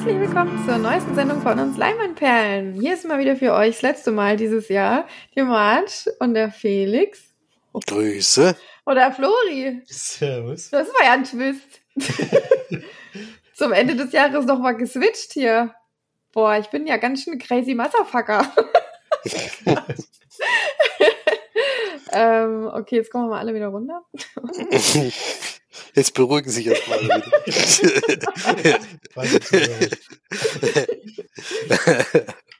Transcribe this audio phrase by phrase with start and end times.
[0.00, 2.72] herzlich willkommen zur neuesten Sendung von uns Leinwandperlen.
[2.72, 5.06] Hier ist mal wieder für euch das letzte Mal dieses Jahr
[5.36, 7.34] die Marge und der Felix.
[7.86, 8.56] Grüße.
[8.86, 9.82] Oder Flori.
[9.84, 10.70] Servus.
[10.70, 11.82] Das war ja ein Twist.
[13.54, 15.74] Zum Ende des Jahres noch mal geswitcht hier.
[16.32, 18.50] Boah, ich bin ja ganz schön crazy Motherfucker.
[22.12, 24.02] ähm, okay, jetzt kommen wir mal alle wieder runter.
[25.94, 28.78] Jetzt beruhigen sich erstmal alle wieder.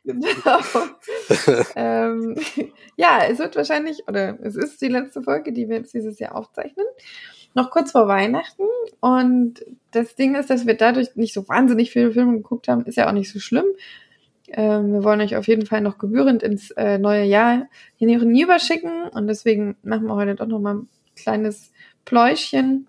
[0.04, 0.60] genau.
[1.76, 2.36] ähm,
[2.96, 6.34] ja, es wird wahrscheinlich, oder es ist die letzte Folge, die wir jetzt dieses Jahr
[6.36, 6.86] aufzeichnen.
[7.54, 8.64] Noch kurz vor Weihnachten.
[9.00, 12.96] Und das Ding ist, dass wir dadurch nicht so wahnsinnig viele Filme geguckt haben, ist
[12.96, 13.66] ja auch nicht so schlimm.
[14.52, 19.08] Ähm, wir wollen euch auf jeden Fall noch gebührend ins äh, neue Jahr hinüber schicken.
[19.12, 21.72] Und deswegen machen wir heute doch noch mal ein kleines
[22.04, 22.88] Pläuschen.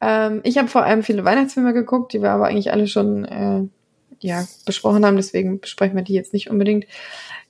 [0.00, 3.62] Ähm, ich habe vor allem viele Weihnachtsfilme geguckt, die wir aber eigentlich alle schon äh,
[4.20, 5.16] ja, besprochen haben.
[5.16, 6.86] Deswegen besprechen wir die jetzt nicht unbedingt.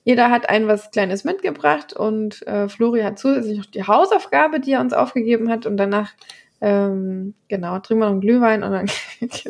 [0.03, 4.71] Jeder hat ein was Kleines mitgebracht und äh, Flori hat zusätzlich noch die Hausaufgabe, die
[4.71, 5.65] er uns aufgegeben hat.
[5.65, 6.13] Und danach,
[6.59, 9.43] ähm, genau, trinken wir noch einen Glühwein und dann geht's,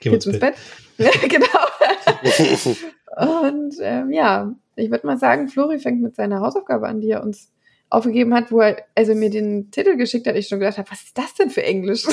[0.00, 0.54] geht's ins Bett.
[0.98, 1.46] Ja, genau.
[3.16, 7.22] und ähm, ja, ich würde mal sagen, Flori fängt mit seiner Hausaufgabe an, die er
[7.22, 7.50] uns
[7.88, 11.02] aufgegeben hat, wo er also mir den Titel geschickt hat, ich schon gedacht habe, was
[11.02, 12.04] ist das denn für Englisch?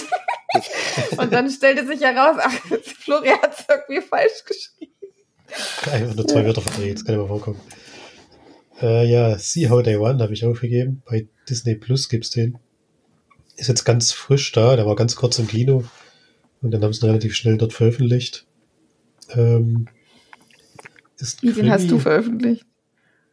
[1.17, 4.93] und dann stellte sich heraus, ach, Florian hat es irgendwie falsch geschrieben.
[5.91, 6.45] Einfach nur zwei ja.
[6.45, 7.59] Wörter verdreht, das kann immer vorkommen.
[8.81, 11.03] Äh, ja, See How They Won habe ich aufgegeben.
[11.05, 12.57] Bei Disney Plus gibt's den.
[13.55, 15.83] Ist jetzt ganz frisch da, der war ganz kurz im Kino
[16.61, 18.47] und dann haben sie ihn relativ schnell dort veröffentlicht.
[19.35, 19.87] Ähm,
[21.23, 22.65] ist Wie, den hast du veröffentlicht?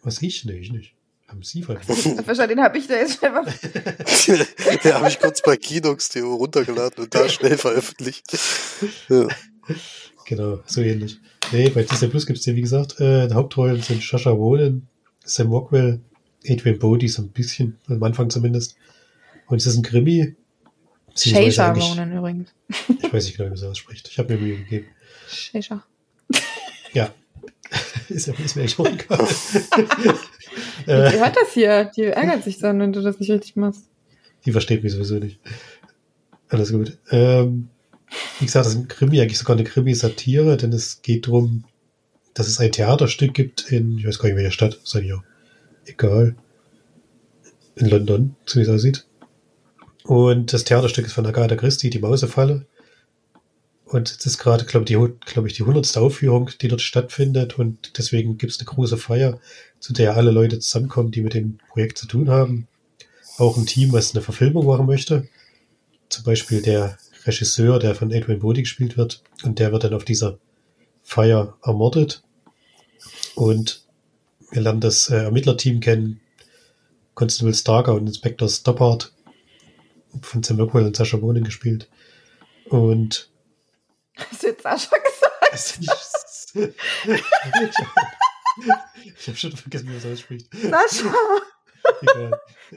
[0.02, 0.44] Was ich?
[0.44, 0.94] Nee, ich nicht.
[1.28, 2.06] Haben Sie veröffentlicht?
[2.26, 3.44] Wahrscheinlich, den habe ich da jetzt selber.
[4.84, 8.24] den habe ich kurz bei Kinox.to runtergeladen und da schnell veröffentlicht.
[9.08, 9.28] Ja.
[10.26, 11.18] Genau, so ähnlich.
[11.52, 14.88] Nee, bei Disney Plus gibt es den, wie gesagt, äh, die Hauptrollen sind Shasha Ronan,
[15.24, 16.00] Sam Rockwell,
[16.48, 18.76] Adrian Bodie so ein bisschen, am Anfang zumindest.
[19.46, 20.34] Und es ist ein Krimi.
[21.16, 22.50] Shasha Ronan übrigens.
[22.68, 24.08] Ich weiß nicht genau, wie man das ausspricht.
[24.10, 24.86] Ich habe mir Mühe gegeben.
[25.28, 25.84] Shasha.
[26.92, 27.12] Ja.
[28.08, 28.96] ist, ja, ist mir echt egal.
[30.86, 31.90] die hört das hier.
[31.96, 33.84] Die ärgert sich dann, wenn du das nicht richtig machst.
[34.44, 35.38] Die versteht mich sowieso nicht.
[36.48, 36.98] Alles gut.
[37.10, 37.68] Ähm,
[38.38, 41.64] wie gesagt, das ist ein Krimi, eigentlich sogar eine Krimi-Satire, denn es geht darum,
[42.34, 45.22] dass es ein Theaterstück gibt in, ich weiß gar nicht, welcher Stadt, sei ja
[45.84, 46.34] egal,
[47.76, 49.06] in London, so wie es aussieht.
[50.04, 52.66] Und das Theaterstück ist von Agatha Christie, die Mausefalle.
[53.90, 57.58] Und es ist gerade, glaube glaub ich, die hundertste Aufführung, die dort stattfindet.
[57.58, 59.40] Und deswegen gibt es eine große Feier,
[59.80, 62.68] zu der alle Leute zusammenkommen, die mit dem Projekt zu tun haben.
[63.36, 65.28] Auch ein Team, was eine Verfilmung machen möchte.
[66.08, 69.24] Zum Beispiel der Regisseur, der von Adrian Brody gespielt wird.
[69.42, 70.38] Und der wird dann auf dieser
[71.02, 72.22] Feier ermordet.
[73.34, 73.84] Und
[74.52, 76.20] wir lernen das äh, Ermittlerteam kennen.
[77.14, 79.12] Constable Starker und Inspector Stoppard
[80.22, 81.88] von Sam Rockwell und Sascha Bonin gespielt.
[82.68, 83.29] Und
[84.30, 85.78] Hast du jetzt Sascha gesagt?
[89.16, 90.48] ich habe schon vergessen, wie man das ausspricht.
[90.54, 91.14] Sascha!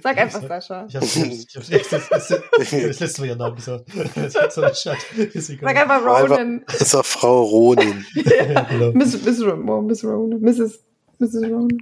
[0.02, 0.88] Sag einfach Sascha.
[0.88, 3.86] Ich habe hab, das, letzte Mal ihren Namen gesagt.
[4.30, 6.64] Sag einfach Ronan.
[6.68, 8.06] Das ist auch Frau Ronin.
[8.16, 8.92] ja, genau.
[8.94, 10.40] Miss, Miss, Miss Ronan.
[10.42, 10.80] Mrs.
[11.20, 11.44] Mrs.
[11.44, 11.78] Ronan.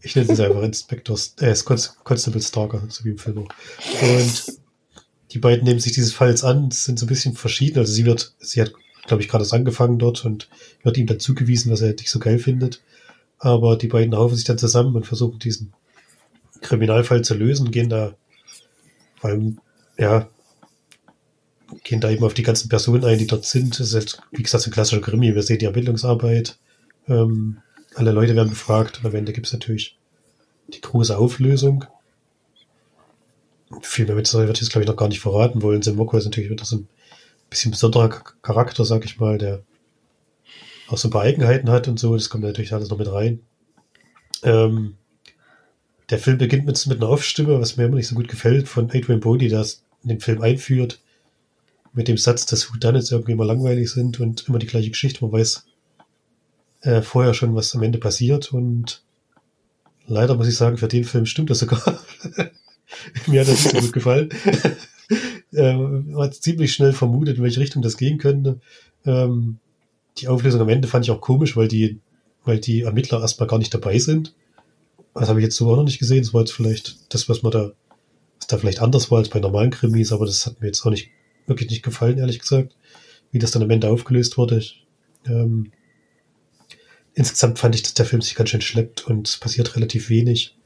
[0.00, 1.54] Ich nenne es einfach Inspector, äh,
[2.04, 3.48] Constable Stalker, so wie im Film auch.
[4.02, 4.58] Und
[5.32, 7.78] die beiden nehmen sich dieses Falls an, sind so ein bisschen verschieden.
[7.78, 8.72] Also sie wird, sie hat,
[9.06, 10.48] glaube ich, gerade erst angefangen dort und
[10.82, 12.82] wird ihm dann zugewiesen, was er nicht so geil findet.
[13.38, 15.72] Aber die beiden raufen sich dann zusammen und versuchen diesen
[16.60, 18.14] Kriminalfall zu lösen, gehen da
[19.20, 19.58] vor allem,
[19.98, 20.28] ja,
[21.84, 23.78] gehen da eben auf die ganzen Personen ein, die dort sind.
[23.78, 25.34] Das ist halt, wie gesagt, so ein klassischer Krimi.
[25.34, 26.58] Wir sehen die Ermittlungsarbeit.
[27.08, 27.58] Ähm,
[27.94, 29.98] alle Leute werden befragt und am Ende gibt es natürlich
[30.68, 31.84] die große Auflösung.
[33.82, 35.82] Viel mehr mit ich jetzt, glaube ich, noch gar nicht verraten wollen.
[35.82, 36.88] Sam Moko ist natürlich wieder so ein
[37.50, 38.08] bisschen besonderer
[38.42, 39.62] Charakter, sag ich mal, der
[40.88, 42.14] auch so ein paar Eigenheiten hat und so.
[42.14, 43.40] Das kommt natürlich alles noch mit rein.
[44.42, 44.96] Ähm,
[46.10, 48.90] der Film beginnt mit, mit einer Aufstimme, was mir immer nicht so gut gefällt, von
[48.90, 51.00] Adrian Brody, der es in den Film einführt,
[51.92, 55.24] mit dem Satz, dass Whodunits irgendwie immer langweilig sind und immer die gleiche Geschichte.
[55.24, 55.64] Man weiß
[56.82, 59.02] äh, vorher schon, was am Ende passiert und
[60.06, 61.82] leider muss ich sagen, für den Film stimmt das sogar.
[63.26, 64.28] mir hat das nicht so gut gefallen.
[65.56, 68.60] ähm, hat ziemlich schnell vermutet, in welche Richtung das gehen könnte.
[69.04, 69.58] Ähm,
[70.18, 72.00] die Auflösung am Ende fand ich auch komisch, weil die,
[72.44, 74.34] weil die Ermittler erstmal gar nicht dabei sind.
[75.14, 76.22] Das habe ich jetzt so auch noch nicht gesehen.
[76.22, 77.72] Das war jetzt vielleicht das, was man da,
[78.38, 80.90] was da vielleicht anders war als bei normalen Krimis, aber das hat mir jetzt auch
[80.90, 81.10] nicht,
[81.46, 82.76] wirklich nicht gefallen, ehrlich gesagt,
[83.30, 84.62] wie das dann am Ende aufgelöst wurde.
[85.26, 85.72] Ähm,
[87.14, 90.56] insgesamt fand ich, dass der Film sich ganz schön schleppt und es passiert relativ wenig.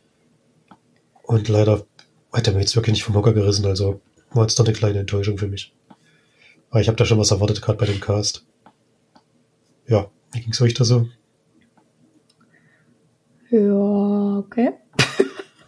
[1.23, 1.87] Und leider
[2.33, 4.01] hat er mir jetzt wirklich nicht vom Hocker gerissen, also
[4.33, 5.75] war jetzt doch eine kleine Enttäuschung für mich.
[6.71, 8.47] Aber ich habe da schon was erwartet, gerade bei dem Cast.
[9.87, 11.09] Ja, wie ging's euch da so?
[13.51, 14.73] Ja, okay.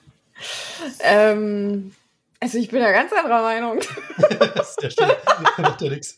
[1.02, 1.92] ähm,
[2.38, 3.80] also ich bin ja ganz anderer Meinung.
[4.80, 5.08] Sehr schön.
[5.58, 6.16] Macht ja nichts.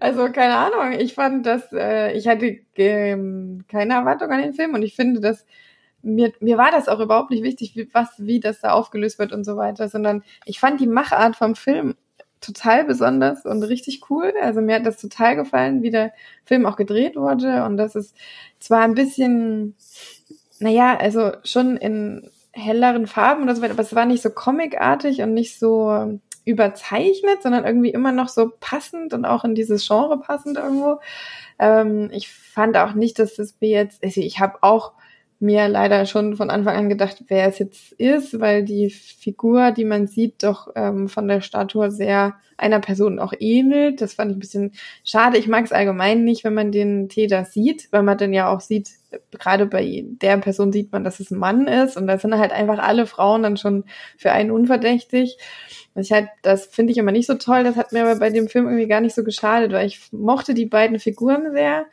[0.00, 0.98] Also keine Ahnung.
[0.98, 5.20] Ich fand, dass äh, ich hatte ähm, keine Erwartung an den Film und ich finde,
[5.20, 5.44] dass
[6.02, 9.32] mir, mir war das auch überhaupt nicht wichtig, wie, was, wie das da aufgelöst wird
[9.32, 11.94] und so weiter, sondern ich fand die Machart vom Film
[12.40, 14.32] total besonders und richtig cool.
[14.42, 16.12] Also mir hat das total gefallen, wie der
[16.44, 18.16] Film auch gedreht wurde und das ist
[18.58, 19.76] zwar ein bisschen,
[20.58, 25.22] naja, also schon in helleren Farben oder so weiter, aber es war nicht so comicartig
[25.22, 30.18] und nicht so überzeichnet, sondern irgendwie immer noch so passend und auch in dieses Genre
[30.18, 31.00] passend irgendwo.
[31.58, 34.92] Ähm, ich fand auch nicht, dass das mir jetzt, also ich habe auch
[35.42, 39.84] mir leider schon von Anfang an gedacht, wer es jetzt ist, weil die Figur, die
[39.84, 44.00] man sieht, doch ähm, von der Statur sehr einer Person auch ähnelt.
[44.00, 44.72] Das fand ich ein bisschen
[45.04, 45.38] schade.
[45.38, 48.60] Ich mag es allgemein nicht, wenn man den Täter sieht, weil man dann ja auch
[48.60, 48.90] sieht,
[49.38, 52.52] gerade bei der Person sieht man, dass es ein Mann ist und da sind halt
[52.52, 53.84] einfach alle Frauen dann schon
[54.16, 55.38] für einen unverdächtig.
[55.96, 57.64] Ich halt, das finde ich immer nicht so toll.
[57.64, 60.54] Das hat mir aber bei dem Film irgendwie gar nicht so geschadet, weil ich mochte
[60.54, 61.86] die beiden Figuren sehr.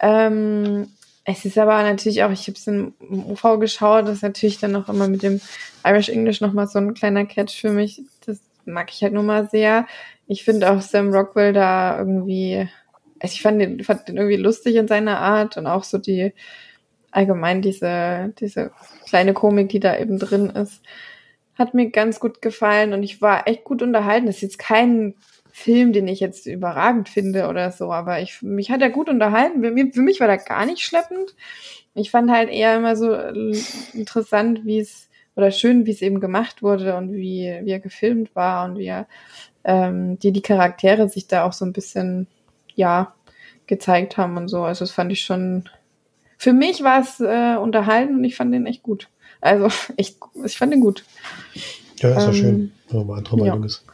[0.00, 0.88] Ähm,
[1.28, 4.70] es ist aber natürlich auch, ich habe es im UV geschaut, das ist natürlich dann
[4.70, 5.40] noch immer mit dem
[5.84, 8.00] Irish English nochmal so ein kleiner Catch für mich.
[8.24, 9.86] Das mag ich halt nur mal sehr.
[10.28, 12.68] Ich finde auch Sam Rockwell da irgendwie,
[13.18, 16.32] also ich fand den, fand den irgendwie lustig in seiner Art und auch so die,
[17.10, 18.70] allgemein diese, diese
[19.08, 20.80] kleine Komik, die da eben drin ist,
[21.58, 24.26] hat mir ganz gut gefallen und ich war echt gut unterhalten.
[24.26, 25.14] Das ist jetzt kein
[25.58, 29.62] Film, den ich jetzt überragend finde oder so, aber ich, mich hat er gut unterhalten.
[29.62, 31.34] Für mich, für mich war der gar nicht schleppend.
[31.94, 33.58] Ich fand halt eher immer so äh,
[33.94, 38.36] interessant, wie es, oder schön, wie es eben gemacht wurde und wie, wie er gefilmt
[38.36, 39.06] war und wie er,
[39.64, 42.26] ähm, die, die Charaktere sich da auch so ein bisschen,
[42.74, 43.14] ja,
[43.66, 44.62] gezeigt haben und so.
[44.62, 45.70] Also das fand ich schon,
[46.36, 49.08] für mich war es äh, unterhalten und ich fand den echt gut.
[49.40, 51.02] Also echt, ich fand den gut.
[51.96, 53.66] Ja, ist ja ähm, schön, wenn man andere Meinung ja.
[53.66, 53.86] ist.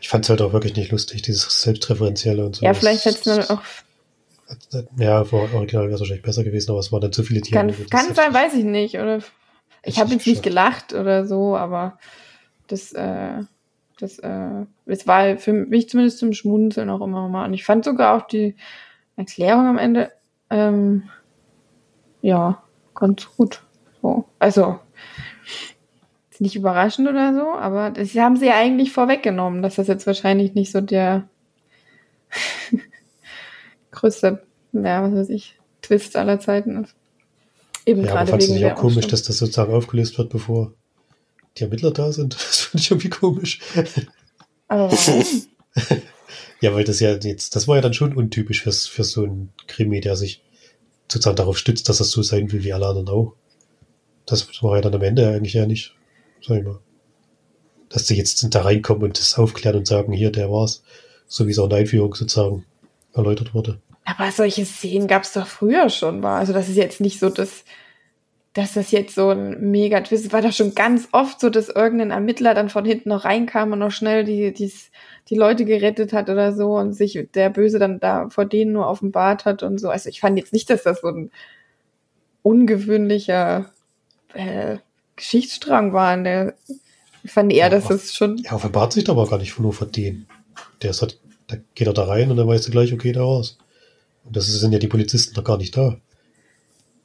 [0.00, 2.64] Ich fand es halt auch wirklich nicht lustig, dieses Selbstreferenzielle und so.
[2.64, 3.62] Ja, vielleicht hätte es dann auch.
[4.96, 7.60] Ja, vor Original wäre es wahrscheinlich besser gewesen, aber es waren dann zu viele Tiere.
[7.60, 8.94] Kann, kann sein, weiß ich nicht.
[8.94, 9.20] Oder
[9.82, 11.98] ich habe jetzt nicht gelacht oder so, aber
[12.66, 13.42] das, äh,
[13.98, 17.46] das, äh, es war für mich zumindest zum Schmunzeln auch immer mal.
[17.46, 18.56] Und ich fand sogar auch die
[19.16, 20.12] Erklärung am Ende,
[20.50, 21.08] ähm,
[22.22, 22.62] ja,
[22.94, 23.62] ganz gut.
[24.00, 24.24] So.
[24.38, 24.78] Also,
[26.38, 30.06] ist nicht überraschend oder so, aber das haben sie ja eigentlich vorweggenommen, dass das jetzt
[30.06, 31.28] wahrscheinlich nicht so der
[33.90, 36.94] größte, ja, was weiß ich, Twist aller Zeiten ist.
[37.86, 40.74] Eben ja, gerade aber fandst du nicht auch komisch, dass das sozusagen aufgelöst wird, bevor
[41.56, 42.34] die Ermittler da sind?
[42.38, 43.60] Das finde ich irgendwie komisch.
[44.68, 44.92] Aber
[46.60, 49.48] ja, weil das ja jetzt, das war ja dann schon untypisch für, für so einen
[49.66, 50.44] Krimi, der sich
[51.10, 53.34] sozusagen darauf stützt, dass das so sein will wie alle anderen auch.
[54.26, 55.97] Das war ja dann am Ende eigentlich ja nicht
[56.46, 56.78] sag ich mal.
[57.88, 60.82] Dass sie jetzt da reinkommen und das aufklären und sagen, hier, der war's.
[61.26, 62.64] So wie es auch in der Einführung sozusagen
[63.14, 63.80] erläutert wurde.
[64.04, 66.38] Aber solche Szenen gab es doch früher schon mal.
[66.38, 67.64] Also das ist jetzt nicht so, dass,
[68.54, 72.10] dass das jetzt so ein mega Twist war doch schon ganz oft so, dass irgendein
[72.10, 74.72] Ermittler dann von hinten noch reinkam und noch schnell die, die,
[75.28, 78.86] die Leute gerettet hat oder so und sich der Böse dann da vor denen nur
[78.86, 79.90] offenbart hat und so.
[79.90, 81.30] Also ich fand jetzt nicht, dass das so ein
[82.42, 83.70] ungewöhnlicher
[84.32, 84.78] äh,
[85.18, 86.16] Geschichtsstrang war.
[86.16, 86.54] Der,
[87.22, 88.42] ich fand eher, ja, dass es schon.
[88.44, 90.26] Er offenbart sich aber gar nicht nur von denen.
[90.82, 93.20] Der ist halt, da geht er da rein und dann weißt du gleich, okay, da
[93.20, 93.58] raus.
[94.24, 95.96] Und das sind ja die Polizisten noch gar nicht da.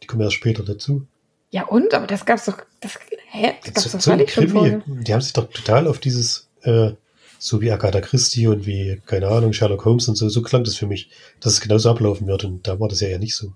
[0.01, 1.05] Die kommen erst später dazu.
[1.51, 1.93] Ja, und?
[1.93, 2.97] Aber das gab's doch, das,
[3.29, 3.53] hä?
[3.63, 4.81] Das gab's doch so vorher.
[4.87, 6.91] Die haben sich doch total auf dieses, äh,
[7.39, 10.75] so wie Agatha Christie und wie, keine Ahnung, Sherlock Holmes und so, so klang das
[10.75, 12.43] für mich, dass es genauso ablaufen wird.
[12.43, 13.53] Und da war das ja ja nicht so.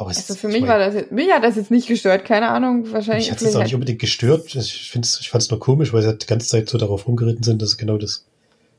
[0.00, 2.90] Aber also für mich war das jetzt, mich hat das jetzt nicht gestört, keine Ahnung,
[2.92, 3.26] wahrscheinlich.
[3.26, 4.54] Mich hat es auch nicht unbedingt gestört.
[4.54, 7.08] Ich find's, ich fand es nur komisch, weil sie halt die ganze Zeit so darauf
[7.08, 8.24] rumgeritten sind, dass sie genau das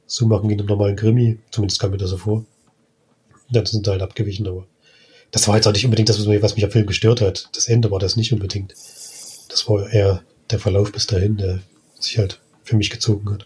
[0.07, 1.37] so machen wie in einem normalen Krimi.
[1.51, 2.45] Zumindest kam mir das so vor.
[3.51, 4.65] Dann sind sie halt abgewichen, aber
[5.31, 7.49] das war jetzt auch nicht unbedingt das, was mich am Film gestört hat.
[7.53, 8.71] Das Ende war das nicht unbedingt.
[9.49, 11.59] Das war eher der Verlauf bis dahin, der
[11.99, 13.45] sich halt für mich gezogen hat.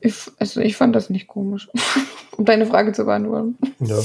[0.00, 1.68] Ich, also ich fand das nicht komisch,
[2.36, 3.56] um deine Frage zu beantworten.
[3.80, 4.00] Ja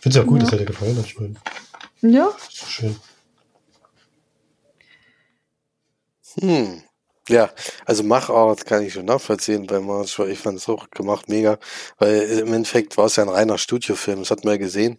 [0.00, 0.44] finde es ja gut, ja.
[0.44, 1.06] dass er dir gefallen hat.
[1.06, 1.34] Ich meine,
[2.02, 2.28] ja.
[2.28, 2.96] Ist schön.
[6.40, 6.82] Hm.
[7.28, 7.50] Ja,
[7.84, 11.58] also Machart kann ich schon nachvollziehen, weil man, ich fand es auch gemacht mega,
[11.98, 14.98] weil im Endeffekt war es ja ein reiner Studiofilm, das hat man ja gesehen.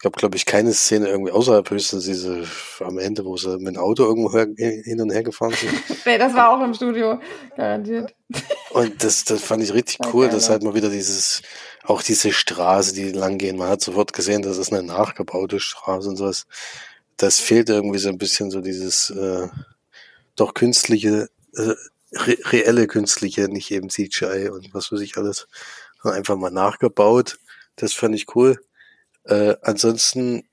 [0.00, 2.44] Ich habe, glaube ich, keine Szene irgendwie außerhalb höchstens diese
[2.80, 5.72] am Ende, wo sie mit dem Auto irgendwo hin und her gefahren sind.
[6.06, 7.20] nee, das war auch im Studio,
[7.54, 8.14] garantiert.
[8.70, 11.42] Und das, das fand ich richtig cool, dass halt mal wieder dieses,
[11.82, 13.58] auch diese Straße, die lang gehen.
[13.58, 16.46] Man hat sofort gesehen, das ist eine nachgebaute Straße und sowas.
[17.16, 19.48] Das fehlt irgendwie so ein bisschen so dieses äh,
[20.36, 21.74] doch künstliche äh,
[22.12, 25.46] re reelle künstliche, nicht eben CGI und was weiß ich alles,
[26.02, 27.38] einfach mal nachgebaut.
[27.76, 28.58] Das fand ich cool.
[29.24, 30.44] Äh, ansonsten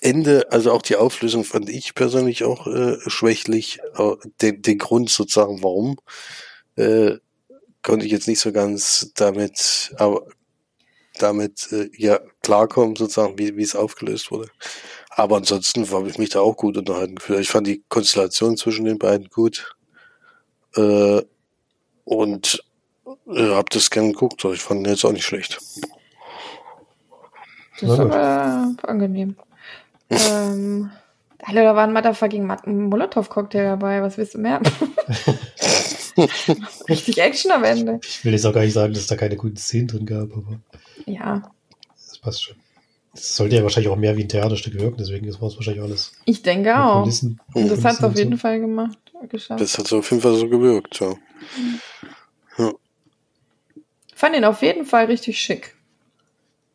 [0.00, 3.80] Ende, also auch die Auflösung fand ich persönlich auch äh, schwächlich.
[4.42, 5.96] Den, den Grund sozusagen, warum,
[6.76, 7.16] äh,
[7.82, 10.26] konnte ich jetzt nicht so ganz damit, aber
[11.18, 14.50] damit äh, ja klarkommen, sozusagen, wie, wie es aufgelöst wurde.
[15.10, 17.40] Aber ansonsten habe ich mich da auch gut unterhalten gefühlt.
[17.40, 19.76] Ich fand die Konstellation zwischen den beiden gut.
[20.76, 21.22] Äh,
[22.04, 22.62] und
[23.28, 24.44] äh, habe das gern geguckt.
[24.44, 25.60] Ich fand den jetzt auch nicht schlecht.
[27.80, 29.36] Das ist aber angenehm.
[30.10, 30.90] ähm,
[31.42, 32.46] Alter, da war ein motherfucking
[32.88, 34.02] Molotow-Cocktail dabei.
[34.02, 34.60] Was willst du mehr?
[36.88, 38.00] Richtig Action am Ende.
[38.02, 40.32] Ich will jetzt auch gar nicht sagen, dass es da keine guten Szenen drin gab,
[40.32, 40.60] aber.
[41.06, 41.50] Ja.
[41.94, 42.56] Das passt schon.
[43.12, 46.12] Das sollte ja wahrscheinlich auch mehr wie ein Theaterstück wirken, deswegen ist es wahrscheinlich alles.
[46.24, 47.02] Ich denke auch.
[47.02, 48.38] Kulissen, und das hat es auf jeden so.
[48.38, 48.98] Fall gemacht.
[49.28, 49.60] Geschafft.
[49.60, 51.08] Das hat so auf jeden Fall so gewirkt, ja.
[51.08, 51.80] Mhm.
[52.58, 52.72] ja.
[54.14, 55.73] Fand ihn auf jeden Fall richtig schick.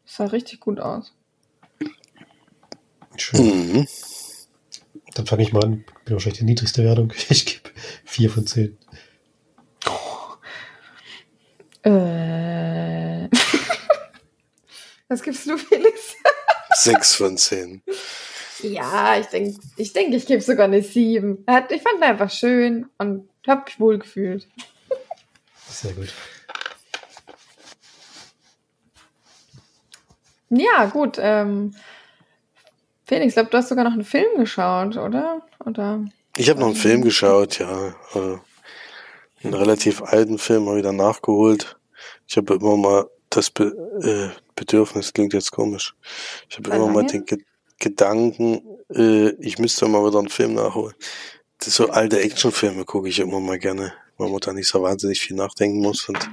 [0.10, 1.14] Sah richtig gut aus.
[3.16, 3.74] Schön.
[3.74, 3.88] Mhm.
[5.14, 5.86] Dann fange ich mal an.
[6.04, 7.14] Bin wahrscheinlich die niedrigste Wertung.
[7.30, 7.70] Ich gebe
[8.06, 8.76] 4 von 10.
[9.88, 10.34] Oh.
[11.88, 13.30] Äh.
[15.10, 16.16] Was gibst du, Felix?
[16.74, 17.84] 6 von 10.
[18.64, 21.46] Ja, ich denke, ich, denk, ich gebe sogar eine 7.
[21.70, 24.48] Ich fand ihn einfach schön und habe mich wohl gefühlt.
[25.68, 26.12] Sehr gut.
[30.50, 31.18] Ja, gut.
[31.20, 31.74] Ähm,
[33.06, 35.42] Felix, ich glaube, du hast sogar noch einen Film geschaut, oder?
[35.66, 36.06] oder?
[36.38, 37.96] Ich habe noch einen Film geschaut, ja.
[38.14, 38.38] Äh,
[39.44, 41.78] einen relativ alten Film mal wieder nachgeholt.
[42.28, 45.96] Ich habe immer mal das Be äh, Bedürfnis, klingt jetzt komisch.
[46.50, 47.40] Ich habe immer mal den Ge
[47.82, 48.62] Gedanken,
[48.94, 50.94] äh, ich müsste mal wieder einen Film nachholen.
[51.60, 55.22] Das so alte Actionfilme gucke ich immer mal gerne, weil man da nicht so wahnsinnig
[55.22, 56.30] viel nachdenken muss und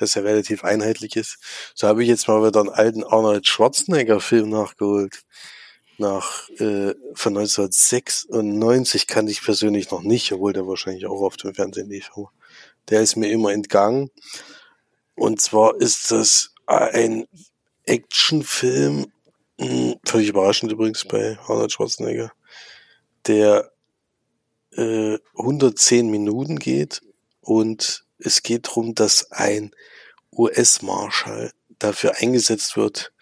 [0.00, 1.38] das ja relativ einheitlich ist.
[1.74, 5.22] So habe ich jetzt mal wieder einen alten Arnold Schwarzenegger Film nachgeholt.
[5.98, 11.54] Nach äh, von 1996 kannte ich persönlich noch nicht, obwohl der wahrscheinlich auch auf dem
[11.54, 12.10] Fernsehen lief.
[12.88, 14.10] Der ist mir immer entgangen.
[15.14, 17.26] Und zwar ist das ein
[17.84, 19.12] Actionfilm,
[19.60, 22.32] hm, völlig überraschend übrigens bei Arnold Schwarzenegger,
[23.26, 23.70] der
[24.76, 27.02] äh, 110 Minuten geht
[27.40, 29.72] und es geht darum, dass ein
[30.32, 33.12] US-Marschall dafür eingesetzt wird,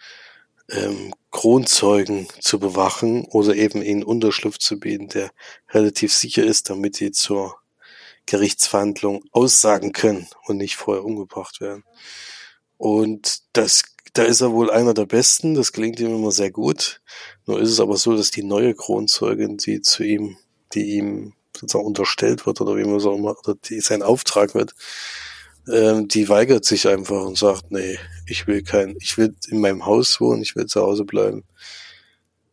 [0.69, 5.31] ähm, Kronzeugen zu bewachen oder eben ihnen Unterschlupf zu bieten, der
[5.69, 7.55] relativ sicher ist, damit sie zur
[8.25, 11.83] Gerichtsverhandlung aussagen können und nicht vorher umgebracht werden.
[12.77, 17.01] Und das, da ist er wohl einer der Besten, das klingt ihm immer sehr gut.
[17.45, 20.37] Nur ist es aber so, dass die neue Kronzeugin, die zu ihm,
[20.73, 24.75] die ihm sozusagen unterstellt wird oder wie man so immer, oder die sein Auftrag wird,
[25.71, 27.97] ähm, die weigert sich einfach und sagt, nee,
[28.27, 31.43] ich will kein, ich will in meinem Haus wohnen, ich will zu Hause bleiben.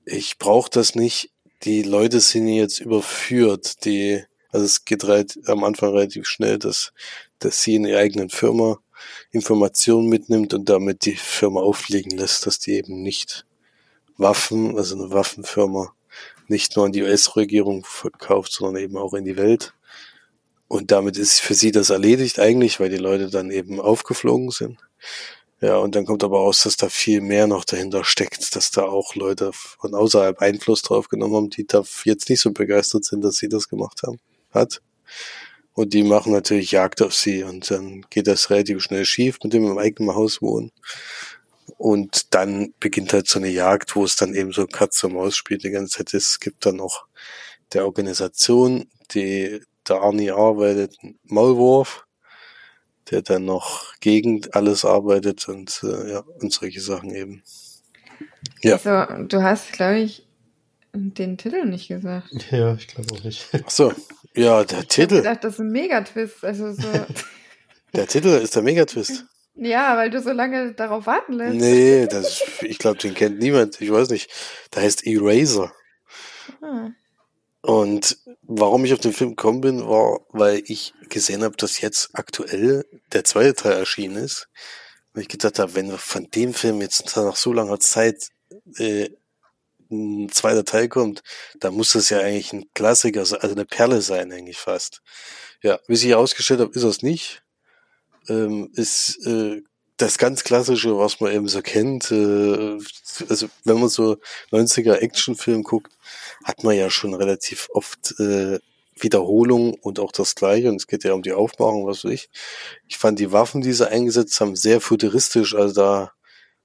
[0.05, 1.31] Ich brauche das nicht.
[1.65, 6.93] Die Leute sind jetzt überführt, die, also es geht halt am Anfang relativ schnell, dass,
[7.39, 8.79] dass sie in ihrer eigenen Firma
[9.31, 13.47] Informationen mitnimmt und damit die Firma auffliegen lässt, dass die eben nicht
[14.17, 15.93] Waffen, also eine Waffenfirma,
[16.49, 19.75] nicht nur an die US-Regierung verkauft, sondern eben auch in die Welt.
[20.69, 24.79] Und damit ist für sie das erledigt eigentlich, weil die Leute dann eben aufgeflogen sind.
[25.61, 28.83] Ja, und dann kommt aber aus, dass da viel mehr noch dahinter steckt, dass da
[28.83, 33.25] auch Leute von außerhalb Einfluss drauf genommen haben, die da jetzt nicht so begeistert sind,
[33.25, 34.19] dass sie das gemacht haben,
[34.51, 34.83] hat.
[35.73, 39.53] Und die machen natürlich Jagd auf sie und dann geht das relativ schnell schief mit
[39.53, 40.73] dem im eigenen Haus wohnen.
[41.79, 45.37] Und dann beginnt halt so eine Jagd, wo es dann eben so Katz und Maus
[45.37, 46.15] spielt die ganze Zeit.
[46.15, 47.07] Es gibt dann noch
[47.73, 52.07] der Organisation, die der Arnie arbeitet, Maulwurf,
[53.11, 57.43] der dann noch gegen alles arbeitet und äh, ja, und solche Sachen eben.
[58.63, 58.75] Ja.
[58.75, 60.27] Also, du hast, glaube ich,
[60.93, 62.29] den Titel nicht gesagt.
[62.51, 63.49] Ja, ich glaube auch nicht.
[63.53, 63.93] Ach so,
[64.35, 65.17] ja, der ich Titel.
[65.17, 66.45] Ich dachte, das ist ein Megatwist.
[66.45, 66.89] Also so.
[67.95, 69.25] der Titel ist der Megatwist.
[69.55, 71.55] Ja, weil du so lange darauf warten lässt.
[71.55, 73.81] Nee, das, ich glaube, den kennt niemand.
[73.81, 74.31] Ich weiß nicht.
[74.75, 75.73] Der heißt Eraser.
[76.61, 76.91] Ah.
[77.67, 82.11] Und warum ich auf den Film gekommen bin, war, weil ich gesehen habe, dass jetzt
[82.13, 84.47] aktuell der zweite Teil erschienen ist.
[85.13, 88.29] Und ich gedacht habe, wenn von dem Film jetzt nach so langer Zeit
[88.77, 89.09] äh,
[89.91, 91.25] ein zweiter Teil kommt,
[91.59, 95.03] dann muss das ja eigentlich ein Klassiker, also eine Perle sein, eigentlich fast.
[95.61, 97.43] Ja, wie sich herausgestellt habe, ist es nicht.
[98.29, 99.65] Ähm, ist äh,
[99.97, 102.11] das ganz Klassische, was man eben so kennt.
[102.11, 102.79] Äh,
[103.29, 104.19] also wenn man so
[104.53, 105.93] 90er Actionfilm guckt,
[106.45, 108.59] hat man ja schon relativ oft äh,
[108.99, 110.69] Wiederholung und auch das Gleiche.
[110.69, 112.31] Und es geht ja um die Aufmachung, was weiß ich.
[112.89, 115.55] Ich fand die Waffen, die sie eingesetzt haben, sehr futuristisch.
[115.55, 116.13] Also da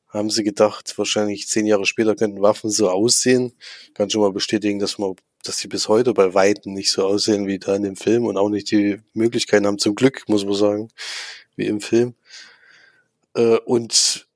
[0.07, 3.53] haben sie gedacht, wahrscheinlich zehn Jahre später könnten Waffen so aussehen.
[3.93, 7.47] Kann schon mal bestätigen, dass man, dass sie bis heute bei Weitem nicht so aussehen
[7.47, 10.53] wie da in dem Film und auch nicht die Möglichkeiten haben, zum Glück, muss man
[10.53, 10.89] sagen,
[11.55, 12.15] wie im Film.
[13.35, 14.27] Äh, und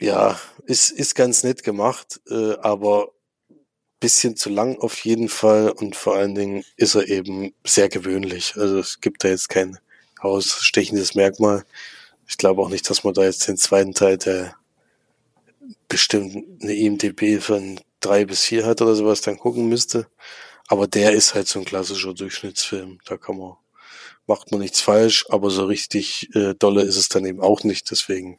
[0.00, 3.12] ja, ist, ist ganz nett gemacht, äh, aber
[4.00, 8.54] bisschen zu lang auf jeden Fall und vor allen Dingen ist er eben sehr gewöhnlich.
[8.56, 9.78] Also es gibt da jetzt kein
[10.18, 11.64] ausstechendes Merkmal.
[12.26, 14.56] Ich glaube auch nicht, dass man da jetzt den zweiten Teil, der
[15.88, 20.08] bestimmt eine IMDB von drei bis vier hat oder sowas, dann gucken müsste.
[20.66, 22.98] Aber der ist halt so ein klassischer Durchschnittsfilm.
[23.04, 23.56] Da kann man,
[24.26, 27.90] macht man nichts falsch, aber so richtig äh, dolle ist es dann eben auch nicht.
[27.90, 28.38] Deswegen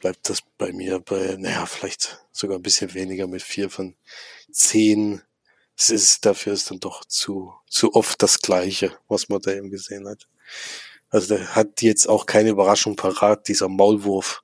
[0.00, 3.94] bleibt das bei mir bei, naja, vielleicht sogar ein bisschen weniger mit vier von
[4.50, 5.22] zehn.
[5.76, 9.70] Es ist, dafür ist dann doch zu, zu oft das Gleiche, was man da eben
[9.70, 10.26] gesehen hat.
[11.10, 13.48] Also der hat jetzt auch keine Überraschung parat.
[13.48, 14.42] Dieser Maulwurf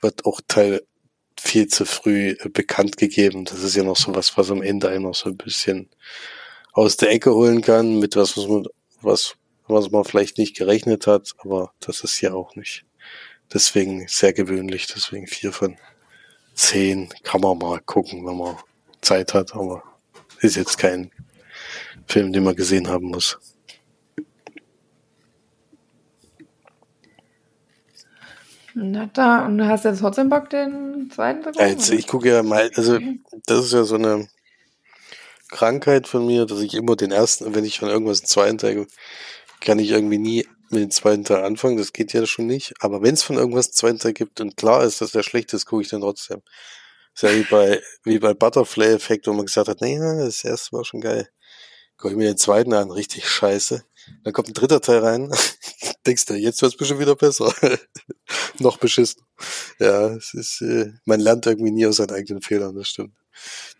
[0.00, 0.82] wird auch Teil
[1.40, 3.44] viel zu früh äh, bekannt gegeben.
[3.44, 5.90] Das ist ja noch so was, was am Ende einen noch so ein bisschen
[6.72, 8.66] aus der Ecke holen kann, mit was, was man,
[9.00, 9.34] was,
[9.72, 12.84] was man vielleicht nicht gerechnet hat, aber das ist ja auch nicht.
[13.52, 15.76] Deswegen sehr gewöhnlich, deswegen vier von
[16.54, 18.56] zehn kann man mal gucken, wenn man
[19.00, 19.82] Zeit hat, aber
[20.40, 21.10] ist jetzt kein
[22.06, 23.38] Film, den man gesehen haben muss.
[28.74, 31.68] Na da, und du hast jetzt trotzdem Bock, den zweiten zu gucken?
[31.68, 32.98] Jetzt, ich gucke ja mal, also
[33.46, 34.28] das ist ja so eine
[35.50, 38.86] Krankheit von mir, dass ich immer den ersten, wenn ich von irgendwas einen zweiten Teil
[39.62, 42.74] kann ich irgendwie nie mit dem zweiten Teil anfangen, das geht ja schon nicht.
[42.80, 45.52] Aber wenn es von irgendwas einen zweiten Teil gibt und klar ist, dass der schlecht
[45.52, 46.42] ist, gucke ich dann trotzdem.
[47.14, 50.84] Ist ja wie bei, wie bei Butterfly-Effekt, wo man gesagt hat, naja, das erste war
[50.84, 51.28] schon geil.
[51.98, 53.84] Guck ich mir den zweiten an, richtig scheiße.
[54.24, 55.30] Dann kommt ein dritter Teil rein.
[56.06, 57.54] Denkst du, jetzt wird's bestimmt wieder besser.
[58.58, 59.22] Noch beschissen.
[59.78, 63.14] Ja, es ist, äh, man lernt irgendwie nie aus seinen eigenen Fehlern, das stimmt.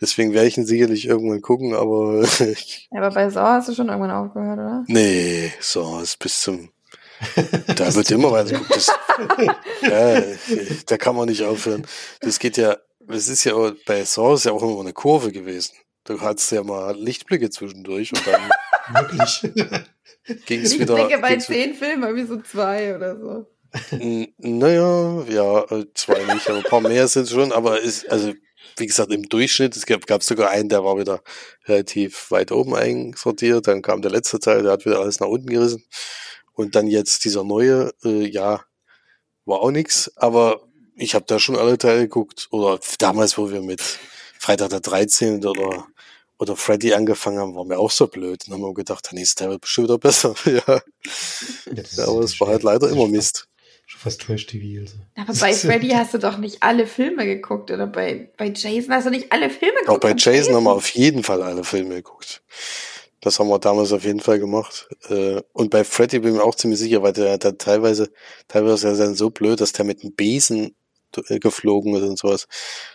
[0.00, 2.24] Deswegen werde ich ihn sicherlich irgendwann gucken, aber.
[2.38, 4.84] ja, aber bei Saw hast du schon irgendwann aufgehört, oder?
[4.88, 6.70] Nee, Saw ist bis zum.
[7.76, 8.74] Da wird immer weiter geguckt.
[8.74, 8.92] Das,
[9.82, 10.22] ja,
[10.86, 11.86] da kann man nicht aufhören.
[12.20, 12.76] Das geht ja
[13.08, 15.74] es ist ja auch, bei Saw ist ja auch immer eine Kurve gewesen.
[16.04, 18.50] Du hattest ja mal Lichtblicke zwischendurch und dann
[18.94, 19.52] wirklich
[20.46, 20.96] ging es wieder.
[20.96, 23.46] Lichtblicke bei zehn Filmen, wie so zwei oder so.
[24.38, 28.34] Naja, ja, äh, zwei nicht, aber ein paar mehr sind schon, aber ist, also,
[28.76, 31.22] wie gesagt, im Durchschnitt, es gab, gab sogar einen, der war wieder
[31.66, 35.48] relativ weit oben einsortiert, dann kam der letzte Teil, der hat wieder alles nach unten
[35.48, 35.84] gerissen.
[36.54, 38.64] Und dann jetzt dieser neue, äh, ja,
[39.44, 40.62] war auch nix, aber
[40.96, 42.48] ich habe da schon alle Teile geguckt.
[42.50, 43.80] Oder damals, wo wir mit
[44.38, 45.44] Freitag der 13.
[45.46, 45.86] oder
[46.42, 48.42] oder Freddy angefangen haben, war mir auch so blöd.
[48.44, 50.34] Dann haben wir gedacht, der nächste Teil wird bestimmt wieder besser.
[50.44, 50.80] ja.
[51.94, 53.46] ja aber es war halt leider immer Mist.
[54.02, 54.80] Fast Trash-TV.
[54.80, 54.96] Also.
[55.16, 57.70] Aber bei Freddy hast du doch nicht alle Filme geguckt.
[57.70, 59.88] Oder bei, bei Jason hast du nicht alle Filme geguckt.
[59.90, 62.42] Auch bei Jason, Jason haben wir auf jeden Fall alle Filme geguckt.
[63.20, 64.88] Das haben wir damals auf jeden Fall gemacht.
[65.08, 68.10] Äh, und bei Freddy bin ich mir auch ziemlich sicher, weil der, der teilweise,
[68.48, 70.74] teilweise ist er so blöd, dass der mit dem Besen
[71.28, 72.48] äh, geflogen ist und sowas.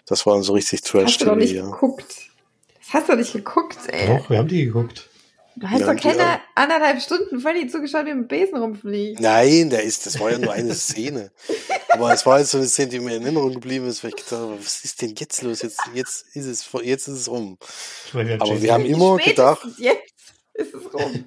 [0.05, 1.63] Das war so richtig trash Hast du doch nicht ja.
[1.63, 2.13] geguckt.
[2.79, 4.07] Das hast du nicht geguckt, ey.
[4.07, 5.09] Doch, wir haben die geguckt.
[5.59, 9.19] Du hast ja, doch keine anderthalb Stunden völlig zugeschaut, wie ein Besen rumfliegt.
[9.19, 11.31] Nein, der ist, das war ja nur eine Szene.
[11.89, 14.17] Aber es war jetzt so eine Szene, die mir in Erinnerung geblieben ist, weil ich
[14.17, 15.61] gedacht habe, was ist denn jetzt los?
[15.61, 17.57] Jetzt, jetzt ist es, jetzt ist es rum.
[18.13, 20.13] Meine, Aber wir haben immer gedacht, jetzt
[20.53, 21.25] ist es rum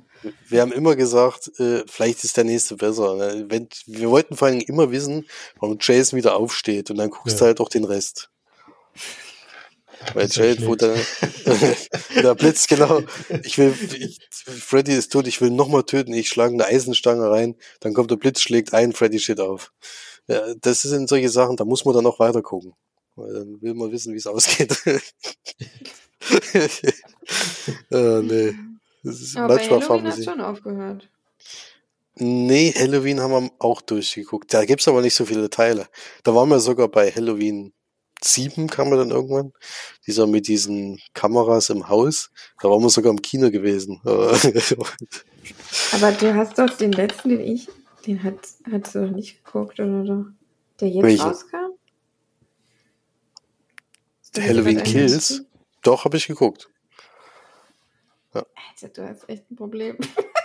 [0.48, 3.16] wir haben immer gesagt, äh, vielleicht ist der nächste besser.
[3.16, 3.46] Ne?
[3.48, 5.26] Wenn, wir wollten vor allem immer wissen,
[5.58, 7.38] warum Jason wieder aufsteht und dann guckst ja.
[7.38, 8.30] du halt auch den Rest.
[10.14, 10.96] Weil Jade, wo der,
[12.22, 13.02] der Blitz, genau.
[13.44, 17.56] Ich will, ich, Freddy ist tot, ich will nochmal töten, ich schlage eine Eisenstange rein,
[17.80, 19.72] dann kommt der Blitz, schlägt ein, Freddy steht auf.
[20.26, 22.74] Ja, das sind solche Sachen, da muss man dann noch weiter gucken.
[23.16, 24.74] Weil dann will man wissen, wie es ausgeht.
[27.90, 28.54] ah, nee.
[29.02, 31.08] Das ist Aber manchmal bei Halloween hast schon aufgehört.
[32.16, 34.52] Nee, Halloween haben wir auch durchgeguckt.
[34.52, 35.88] Da gibt's aber nicht so viele Teile.
[36.22, 37.72] Da waren wir sogar bei Halloween
[38.22, 39.52] sieben kam er dann irgendwann.
[40.06, 42.30] Dieser mit diesen Kameras im Haus.
[42.60, 44.00] Da waren wir sogar im Kino gewesen.
[44.04, 44.36] Aber
[46.12, 47.68] du hast doch den letzten, den ich,
[48.06, 48.38] den hat,
[48.70, 50.26] hast du doch nicht geguckt, oder?
[50.80, 51.26] Der jetzt Welchen?
[51.26, 51.70] rauskam?
[54.36, 55.42] Halloween Kills?
[55.82, 56.68] Doch, habe ich geguckt.
[58.34, 58.44] Ja.
[58.70, 59.96] Alter, du hast echt ein Problem.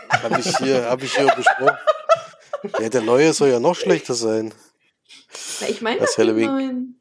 [0.10, 1.78] Habe ich hier, hab ich hier besprochen.
[2.80, 4.54] Ja, der neue soll ja noch schlechter sein.
[5.62, 7.00] Na, ich meine, das Halloween.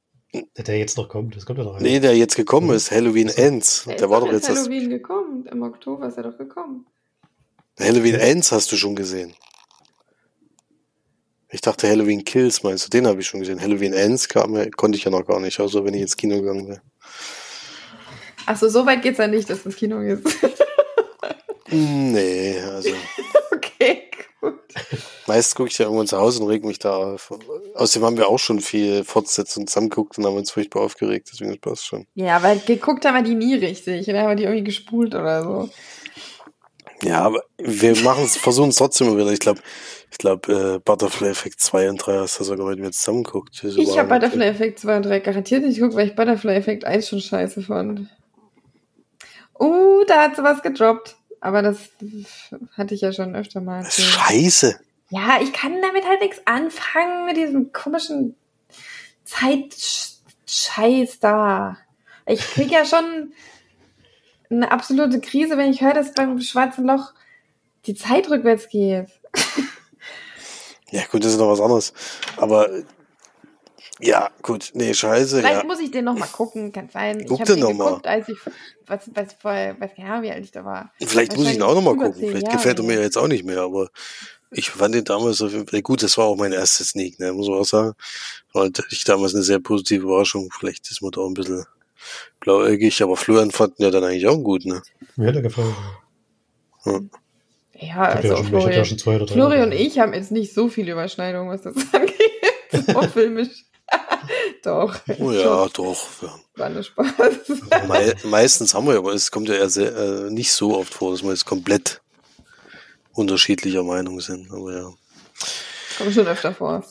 [0.57, 1.79] Der jetzt noch kommt, das kommt ja noch.
[1.79, 3.85] Nee, der jetzt gekommen ist, Halloween Ends.
[3.85, 4.49] Der, der war doch jetzt.
[4.49, 4.99] Halloween das...
[4.99, 6.87] gekommen, im Oktober ist er doch gekommen.
[7.79, 9.35] Halloween Ends hast du schon gesehen.
[11.51, 13.61] Ich dachte Halloween Kills meinst du, den habe ich schon gesehen.
[13.61, 16.67] Halloween Ends kam, konnte ich ja noch gar nicht, außer wenn ich ins Kino gegangen
[16.67, 16.83] wäre.
[18.47, 20.27] Achso, so weit geht's ja nicht, dass ins Kino gehst.
[21.71, 22.91] nee, also.
[23.53, 24.61] okay, gut.
[25.27, 27.33] Meist gucke ich ja irgendwann zu Hause und reg mich da auf.
[27.75, 31.87] Außerdem haben wir auch schon viel Fortsetzungen zusammengeguckt und haben uns furchtbar aufgeregt, deswegen passt
[31.87, 32.07] schon.
[32.15, 34.07] Ja, weil geguckt haben wir die nie richtig.
[34.07, 35.71] Dann haben wir die irgendwie gespult oder so.
[37.03, 39.33] Ja, aber wir machen es, versuchen es trotzdem wieder.
[39.33, 39.61] Ich glaube,
[40.11, 43.65] ich glaube, äh, Butterfly Effect 2 und 3 hast du sogar mit mir zusammen geguckt.
[43.65, 47.09] Ich habe Butterfly Effect 2 und 3 garantiert nicht geguckt, weil ich Butterfly Effect 1
[47.09, 48.09] schon scheiße fand.
[49.59, 51.17] Uh, da hat sie was gedroppt.
[51.41, 51.91] Aber das
[52.75, 53.83] hatte ich ja schon öfter mal.
[53.83, 54.81] Das ist scheiße.
[55.11, 58.37] Ja, ich kann damit halt nichts anfangen mit diesem komischen
[59.25, 61.77] Zeitscheiß da.
[62.27, 63.33] Ich krieg ja schon
[64.51, 67.13] eine absolute Krise, wenn ich höre, dass beim schwarzen Loch
[67.87, 69.09] die Zeit rückwärts geht.
[70.91, 71.93] Ja, gut, das ist noch was anderes.
[72.37, 72.69] Aber
[74.01, 75.39] ja, gut, nee, scheiße.
[75.39, 75.67] Vielleicht ja.
[75.67, 77.25] muss ich den nochmal gucken, kann sein.
[77.27, 78.01] Guck ich den nochmal.
[78.05, 78.39] als ich,
[78.87, 80.93] was, was weiß gar nicht, wie alt ich da war.
[81.01, 82.15] Vielleicht muss ich ihn auch nochmal gucken.
[82.15, 83.91] Vielleicht Jahre gefällt er mir jetzt auch nicht mehr, aber
[84.55, 86.03] ich fand den damals auf jeden Fall gut.
[86.03, 87.95] Das war auch mein erstes Sneak, ne, muss man auch sagen.
[88.53, 90.51] War ich damals eine sehr positive Überraschung.
[90.59, 91.65] Vielleicht ist man da ein bisschen
[92.41, 94.83] blauäugig, aber Florian fanden ja dann eigentlich auch gut, ne?
[95.17, 95.75] Mir hat er gefallen.
[96.85, 97.01] Ja.
[97.77, 100.55] Ja, also ja schon, Florian, ja zwei oder drei Florian und ich haben jetzt nicht
[100.55, 102.87] so viel Überschneidung, was das angeht.
[102.87, 103.65] so filmisch.
[104.63, 104.97] doch.
[105.19, 106.23] Oh ja, doch.
[106.23, 106.35] Ja.
[106.57, 107.07] War nur Spaß.
[107.89, 111.13] Me meistens haben wir aber es kommt ja eher sehr, äh, nicht so oft vor,
[111.13, 112.01] dass wir jetzt komplett
[113.15, 114.51] unterschiedlicher Meinung sind.
[114.51, 114.91] Aber ja.
[115.99, 116.85] Kommt schon öfter vor.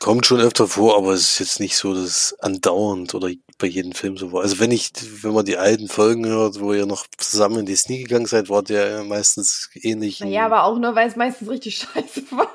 [0.00, 3.66] Kommt schon öfter vor, aber es ist jetzt nicht so, dass es andauernd oder bei
[3.66, 4.42] jedem Film so war.
[4.42, 7.76] Also wenn ich, wenn man die alten Folgen hört, wo ihr noch zusammen in die
[7.76, 10.20] Sneak gegangen seid, wart ihr ja meistens ähnlich.
[10.20, 12.50] Naja, aber auch nur, weil es meistens richtig scheiße war.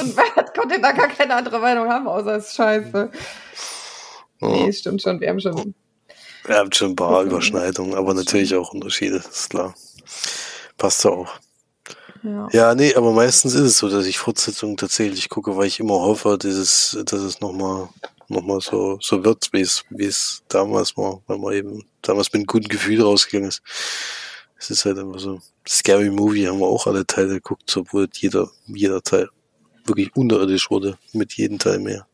[0.00, 3.10] Und wer konnte da gar keine andere Meinung haben, außer es ist scheiße.
[4.40, 4.48] Ja.
[4.48, 5.74] Nee, stimmt schon, wir haben schon.
[6.44, 9.74] Wir haben schon ein paar Überschneidungen, aber natürlich auch Unterschiede, ist klar.
[10.78, 11.28] Passt ja auch.
[12.22, 12.48] Ja.
[12.52, 15.94] ja, nee, aber meistens ist es so, dass ich Fortsetzungen tatsächlich gucke, weil ich immer
[15.94, 17.88] hoffe, dass es, dass es nochmal
[18.28, 22.28] noch mal so, so wird, wie es, wie es damals war, weil man eben damals
[22.28, 23.62] mit einem guten Gefühl rausgegangen ist.
[24.58, 25.40] Es ist halt einfach so.
[25.66, 29.28] Scary Movie haben wir auch alle Teile geguckt, obwohl jeder, jeder Teil
[29.84, 32.06] wirklich unterirdisch wurde, mit jedem Teil mehr.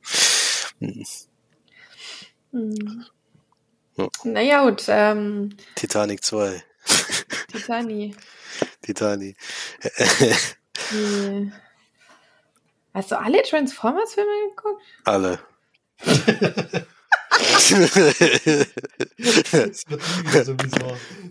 [0.80, 1.04] Hm.
[2.52, 3.04] Hm.
[3.96, 4.08] Ja.
[4.24, 4.84] Naja, gut.
[4.88, 6.62] Ähm, Titanic 2.
[7.52, 8.16] Titanic.
[8.82, 9.36] Titani.
[12.92, 14.82] Hast du alle Transformers-Filme geguckt?
[15.04, 15.40] Alle.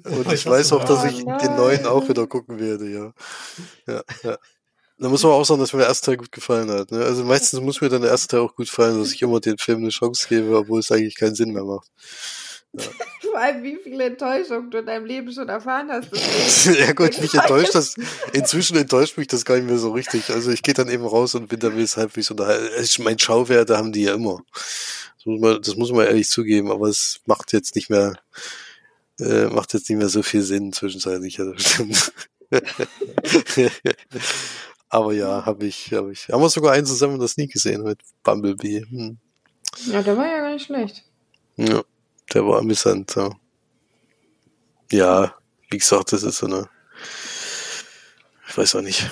[0.03, 3.13] Und ich weiß auch, dass ich oh den neuen auch wieder gucken werde, ja.
[3.87, 4.37] Ja, ja.
[4.99, 6.91] Da muss man auch sagen, dass mir der erste Teil gut gefallen hat.
[6.91, 7.03] Ne?
[7.03, 9.57] Also meistens muss mir dann der erste Teil auch gut gefallen, dass ich immer den
[9.57, 11.89] Film eine Chance gebe, obwohl es eigentlich keinen Sinn mehr macht.
[12.73, 12.83] Ja.
[13.21, 16.09] Vor allem, wie viele Enttäuschungen du in deinem Leben schon erfahren hast.
[16.79, 17.95] ja gut, mich enttäuscht das.
[18.33, 20.29] Inzwischen enttäuscht mich das gar nicht mehr so richtig.
[20.29, 23.03] Also ich gehe dann eben raus und bin dann halbwegs unterhalten.
[23.03, 24.41] Mein Schauwerte haben die ja immer.
[24.53, 28.13] Das muss, man, das muss man ehrlich zugeben, aber es macht jetzt nicht mehr,
[29.19, 31.37] äh, macht jetzt nicht mehr so viel Sinn zwischenzeitlich.
[31.37, 32.13] Ja, das stimmt.
[34.89, 36.27] aber ja, habe ich, habe ich.
[36.29, 38.85] Haben wir sogar einen zusammen das nie gesehen mit Bumblebee.
[38.89, 39.17] Hm.
[39.87, 41.03] Ja, der war ja gar nicht schlecht.
[41.55, 41.83] Ja
[42.33, 43.15] der war amüsant.
[43.15, 43.29] Ja.
[44.91, 45.35] ja,
[45.69, 46.69] wie gesagt, das ist so eine,
[48.47, 49.09] ich weiß auch nicht.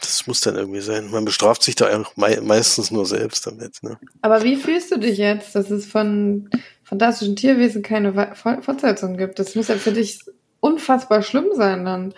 [0.00, 1.10] Das muss dann irgendwie sein.
[1.10, 3.82] Man bestraft sich da einfach meistens nur selbst damit.
[3.82, 3.98] Ne?
[4.22, 6.50] Aber wie fühlst du dich jetzt, dass es von
[6.82, 9.38] fantastischen Tierwesen keine Fortsetzung gibt?
[9.38, 10.20] Das muss ja für dich
[10.60, 12.14] unfassbar schlimm sein dann.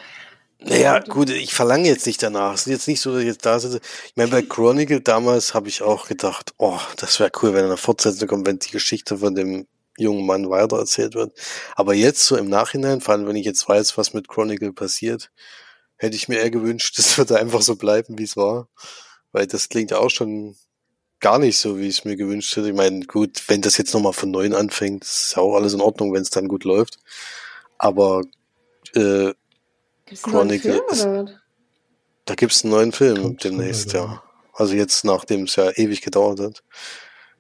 [0.65, 2.55] Naja, gut, ich verlange jetzt nicht danach.
[2.55, 3.81] Es ist jetzt nicht so, dass ich jetzt da sitze.
[4.07, 7.77] Ich meine, bei Chronicle damals habe ich auch gedacht, oh, das wäre cool, wenn eine
[7.77, 9.67] Fortsetzung kommt, wenn die Geschichte von dem
[9.99, 11.37] jungen Mann weitererzählt wird.
[11.75, 15.31] Aber jetzt so im Nachhinein, vor allem wenn ich jetzt weiß, was mit Chronicle passiert,
[15.97, 18.69] hätte ich mir eher gewünscht, es würde einfach so bleiben, wie es war.
[19.33, 20.57] Weil das klingt ja auch schon
[21.21, 22.69] gar nicht so, wie ich es mir gewünscht hätte.
[22.69, 25.81] Ich meine, gut, wenn das jetzt nochmal von neuem anfängt, ist ja auch alles in
[25.81, 26.99] Ordnung, wenn es dann gut läuft.
[27.79, 28.23] Aber
[28.95, 29.33] äh,
[30.21, 31.07] Chronicle ist,
[32.25, 34.23] da gibt es einen neuen Film Kommt demnächst, ja.
[34.53, 36.63] Also jetzt, nachdem es ja ewig gedauert hat.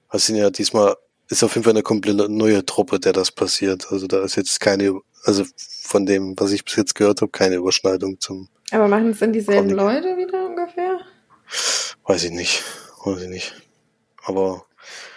[0.08, 0.96] Also sind ja diesmal,
[1.28, 3.90] ist auf jeden Fall eine komplett neue Truppe, der das passiert.
[3.90, 5.44] Also da ist jetzt keine, also
[5.82, 8.48] von dem, was ich bis jetzt gehört habe, keine Überschneidung zum.
[8.70, 10.10] Aber machen es denn dieselben Chronicle.
[10.10, 11.00] Leute wieder ungefähr?
[12.04, 12.62] Weiß ich nicht.
[13.04, 13.54] Weiß ich nicht.
[14.24, 14.64] Aber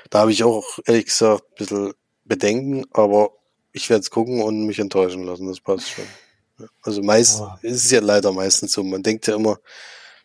[0.10, 1.94] da habe ich auch, ehrlich gesagt, ein bisschen
[2.26, 3.32] Bedenken, aber
[3.72, 6.06] ich werde es gucken und mich enttäuschen lassen, das passt schon.
[6.82, 7.50] Also meist oh.
[7.62, 8.84] ist es ja leider meistens so.
[8.84, 9.58] Man denkt ja immer,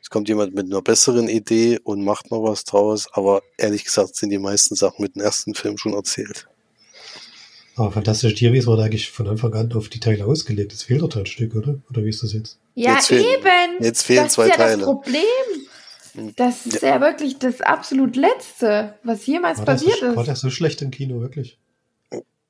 [0.03, 4.17] es kommt jemand mit einer besseren Idee und macht noch was draus, aber ehrlich gesagt
[4.17, 6.49] sind die meisten Sachen mit dem ersten Film schon erzählt.
[7.77, 10.73] Aber Fantastische Tierwesen war eigentlich von Anfang an auf die Teile ausgelegt.
[10.73, 11.81] Es fehlt doch ein Stück, oder?
[11.89, 12.59] Oder wie ist das jetzt?
[12.75, 13.85] Ja, jetzt fehlen, eben.
[13.85, 14.77] Jetzt fehlen das zwei ist ja Teile.
[14.79, 15.23] Das Problem.
[16.37, 16.97] Das ist ja.
[16.97, 20.17] ja, wirklich das absolut Letzte, was jemals war passiert so, ist.
[20.17, 21.59] War das so schlecht im Kino, wirklich?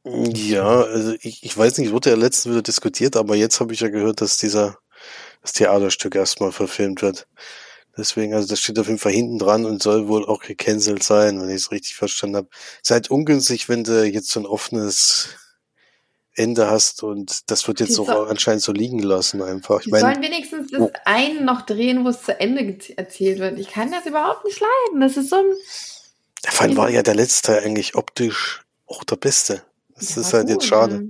[0.05, 3.81] Ja, also ich, ich weiß nicht, wurde ja letztens wieder diskutiert, aber jetzt habe ich
[3.81, 4.79] ja gehört, dass dieser
[5.43, 7.27] das Theaterstück erstmal verfilmt wird.
[7.97, 11.41] Deswegen, also das steht auf jeden Fall hinten dran und soll wohl auch gecancelt sein,
[11.41, 12.49] wenn ich es richtig verstanden habe.
[12.83, 15.31] Seid ungünstig, wenn du jetzt so ein offenes
[16.35, 19.81] Ende hast und das wird jetzt auch so, anscheinend so liegen lassen einfach.
[19.81, 20.91] Ich die mein, sollen wenigstens das oh.
[21.05, 23.59] einen noch drehen, wo es zu Ende erzählt wird.
[23.59, 25.01] Ich kann das überhaupt nicht leiden.
[25.01, 25.53] Das ist so ein.
[26.47, 29.63] Vor allem war ja der letzte eigentlich optisch auch der beste.
[30.01, 31.09] Das ja, ist halt gut, jetzt schade.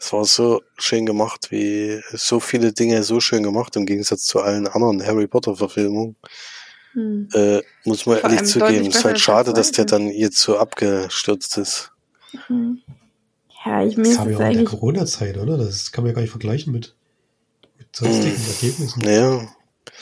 [0.00, 4.40] Es war so schön gemacht, wie so viele Dinge so schön gemacht im Gegensatz zu
[4.40, 6.16] allen anderen Harry Potter Verfilmungen.
[6.92, 7.28] Hm.
[7.34, 8.86] Äh, muss man Vor ehrlich zugeben.
[8.86, 11.92] Es ist halt schade, dass der dann jetzt so abgestürzt ist.
[12.48, 12.80] Mhm.
[13.64, 15.58] Ja, ich mir das haben wir auch in der Corona-Zeit, oder?
[15.58, 16.94] Das kann man ja gar nicht vergleichen mit,
[17.76, 18.52] mit sonstigen hm.
[18.52, 19.02] Ergebnissen.
[19.02, 19.48] Ja.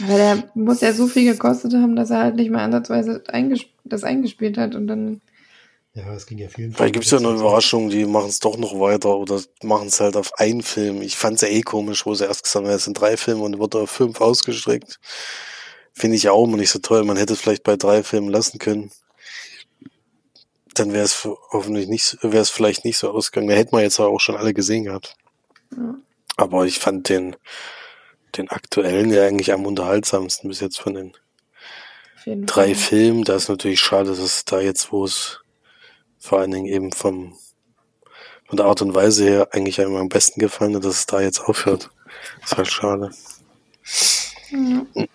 [0.04, 3.68] Aber der muss ja so viel gekostet haben, dass er halt nicht mehr ansatzweise eingesp
[3.84, 5.20] das eingespielt hat und dann.
[5.96, 6.72] Ja, es ging ja vielen.
[6.72, 9.98] Vielleicht gibt es ja eine Überraschung, die machen es doch noch weiter oder machen es
[9.98, 11.02] halt auf einen Film.
[11.02, 13.42] Ich fand es ja eh komisch, wo sie erst gesagt haben, es sind drei Filme
[13.42, 15.00] und wird auf fünf ausgestreckt.
[15.94, 17.02] Finde ich ja auch immer nicht so toll.
[17.04, 18.90] Man hätte es vielleicht bei drei Filmen lassen können
[20.78, 23.48] dann wäre es hoffentlich nicht, wäre es vielleicht nicht so ausgegangen.
[23.48, 25.16] Da hätten wir jetzt auch schon alle gesehen gehabt.
[25.76, 25.94] Ja.
[26.36, 27.36] Aber ich fand den,
[28.36, 31.12] den aktuellen ja eigentlich am unterhaltsamsten bis jetzt von den
[32.46, 32.74] drei Fall.
[32.74, 33.24] Filmen.
[33.24, 35.40] Da ist natürlich schade, dass es da jetzt, wo es
[36.26, 37.34] vor allen Dingen eben vom,
[38.46, 41.20] von der Art und Weise her eigentlich einmal am besten gefallen hat, dass es da
[41.20, 41.90] jetzt aufhört.
[42.40, 43.10] Das ist halt schade.
[44.50, 45.06] Ja.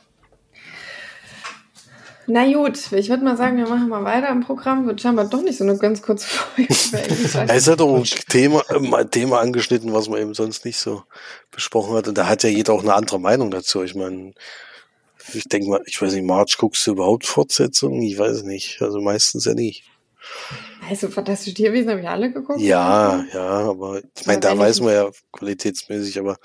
[2.28, 4.86] Na gut, ich würde mal sagen, wir machen mal weiter im Programm.
[4.88, 6.70] Wird scheinbar doch nicht so eine ganz kurze Folge.
[7.50, 11.04] es hat doch ein Thema, ein Thema angeschnitten, was man eben sonst nicht so
[11.52, 12.08] besprochen hat.
[12.08, 13.84] Und da hat ja jeder auch eine andere Meinung dazu.
[13.84, 14.34] Ich meine,
[15.34, 18.02] ich denke mal, ich weiß nicht, March, guckst du überhaupt Fortsetzungen?
[18.02, 18.82] Ich weiß nicht.
[18.82, 19.84] Also meistens ja nicht.
[20.88, 22.60] Also fantastische Tierwesen habe ich alle geguckt.
[22.60, 26.38] Ja, ja, aber ich meine, da weiß man ja qualitätsmäßig, aber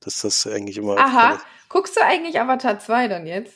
[0.00, 0.96] dass das eigentlich immer.
[0.98, 3.54] Aha, guckst du eigentlich Avatar 2 dann jetzt?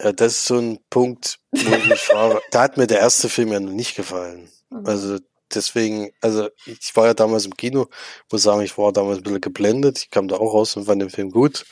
[0.00, 2.40] Ja, das ist so ein Punkt, wo ich mich frage.
[2.50, 4.50] Da hat mir der erste Film ja noch nicht gefallen.
[4.70, 4.86] Mhm.
[4.86, 5.18] Also
[5.54, 7.88] deswegen, also ich war ja damals im Kino,
[8.30, 9.98] muss sagen, ich war damals ein bisschen geblendet.
[9.98, 11.64] Ich kam da auch raus und fand den Film gut.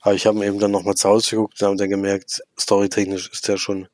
[0.00, 3.30] Aber ich habe ihn eben dann nochmal zu Hause geguckt und habe dann gemerkt, storytechnisch
[3.30, 3.88] ist der schon,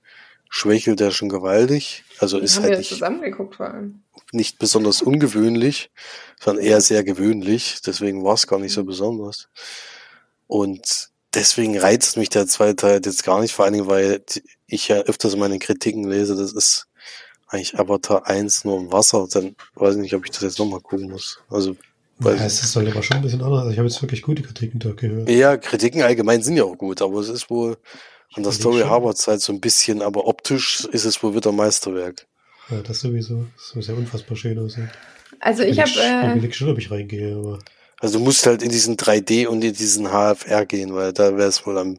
[0.51, 2.05] schwächelt der schon gewaltig.
[2.19, 4.03] Also ist haben halt wir nicht, zusammengeguckt vor allem.
[4.33, 5.91] nicht besonders ungewöhnlich,
[6.39, 7.81] sondern eher sehr gewöhnlich.
[7.87, 8.87] Deswegen war es gar nicht so mhm.
[8.87, 9.49] besonders.
[10.49, 14.23] Und deswegen reizt mich der zweite Teil jetzt gar nicht, vor allen Dingen, weil
[14.67, 16.89] ich ja öfters meine Kritiken lese, das ist
[17.47, 20.81] eigentlich Avatar 1 nur im Wasser, dann weiß ich nicht, ob ich das jetzt nochmal
[20.81, 21.41] gucken muss.
[21.49, 21.77] Also,
[22.23, 23.61] ja, es ist halt aber schon ein bisschen anders.
[23.61, 25.29] Also ich habe jetzt wirklich gute Kritiken da gehört.
[25.31, 27.79] Ja, Kritiken allgemein sind ja auch gut, aber es ist wohl
[28.35, 32.27] an der Story Harvards halt so ein bisschen, aber optisch ist es wohl wieder Meisterwerk.
[32.71, 33.47] Ja, das sowieso.
[33.57, 34.91] Das soll sehr unfassbar schön aussehen.
[35.41, 35.91] Also ich habe.
[35.91, 37.59] Äh, ich schon, ob ich reingehe, aber.
[37.99, 41.49] Also du musst halt in diesen 3D und in diesen HFR gehen, weil da wäre
[41.49, 41.99] es wohl am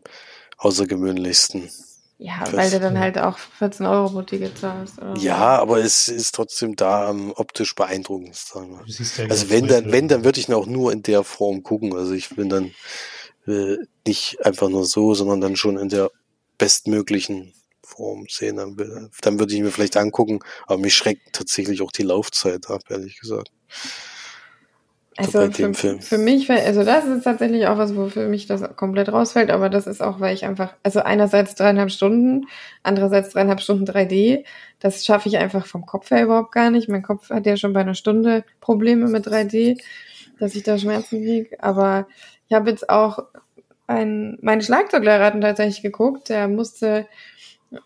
[0.58, 1.70] außergewöhnlichsten.
[2.18, 5.00] Ja, weil du dann halt auch 14 Euro pro Ticket zahlst.
[5.00, 5.18] Oder?
[5.18, 8.36] Ja, aber es ist trotzdem da am optisch beeindruckend.
[8.36, 9.30] Sagen wir.
[9.30, 11.96] Also wenn dann, wenn, dann würde ich ihn auch nur in der Form gucken.
[11.96, 12.72] Also ich bin dann
[13.48, 16.12] äh, nicht einfach nur so, sondern dann schon in der
[16.62, 18.58] bestmöglichen Form sehen.
[18.58, 18.78] Dann,
[19.22, 23.20] dann würde ich mir vielleicht angucken, aber mich schreckt tatsächlich auch die Laufzeit ab, ehrlich
[23.20, 23.52] gesagt.
[25.18, 29.12] Also für, für, mich, also das ist tatsächlich auch was, wo für mich das komplett
[29.12, 32.46] rausfällt, aber das ist auch, weil ich einfach, also einerseits dreieinhalb Stunden,
[32.82, 34.46] andererseits dreieinhalb Stunden 3D,
[34.80, 36.88] das schaffe ich einfach vom Kopf her überhaupt gar nicht.
[36.88, 39.82] Mein Kopf hat ja schon bei einer Stunde Probleme mit 3D,
[40.40, 42.08] dass ich da Schmerzen kriege, aber
[42.48, 43.26] ich habe jetzt auch
[43.92, 47.08] ein, mein Schlagzeuglehrer hat tatsächlich geguckt, der musste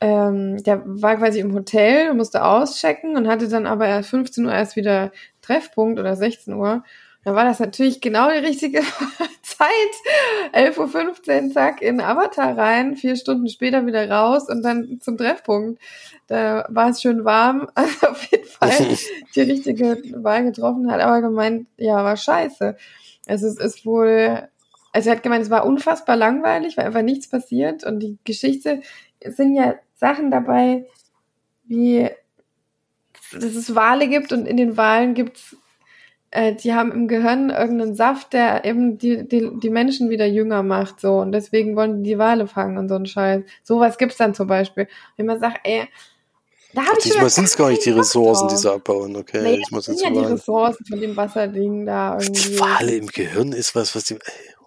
[0.01, 4.51] ähm, der war quasi im Hotel, musste auschecken und hatte dann aber erst 15 Uhr
[4.51, 6.83] erst wieder Treffpunkt oder 16 Uhr.
[7.23, 8.81] Da war das natürlich genau die richtige
[9.41, 9.69] Zeit.
[10.53, 15.81] 11.15 Uhr, zack, in Avatar rein, vier Stunden später wieder raus und dann zum Treffpunkt.
[16.27, 17.67] Da war es schön warm.
[17.75, 18.71] Also auf jeden Fall
[19.35, 22.75] die richtige Wahl getroffen, hat aber gemeint, ja, war scheiße.
[23.27, 24.47] Also es ist wohl,
[24.95, 28.81] also er hat gemeint, es war unfassbar langweilig, weil einfach nichts passiert und die Geschichte
[29.19, 30.85] es sind ja Sachen dabei,
[31.65, 32.09] wie
[33.33, 35.57] dass es Wale gibt und in den Walen gibt's
[36.31, 40.63] äh, die haben im Gehirn irgendeinen Saft, der eben die, die, die Menschen wieder jünger
[40.63, 41.19] macht, so.
[41.19, 43.43] Und deswegen wollen die die Wale fangen und so ein Scheiß.
[43.63, 44.87] Sowas gibt's dann zum Beispiel.
[45.15, 45.87] Wenn man sagt, ey,
[46.73, 49.41] da habe ich Diesmal sind es gar nicht die Ressourcen, die sie abbauen, okay?
[49.41, 52.59] Naja, ich muss das sind ja die Ressourcen von dem Wasserding da irgendwie.
[52.59, 54.17] Wale im Gehirn ist was, was die.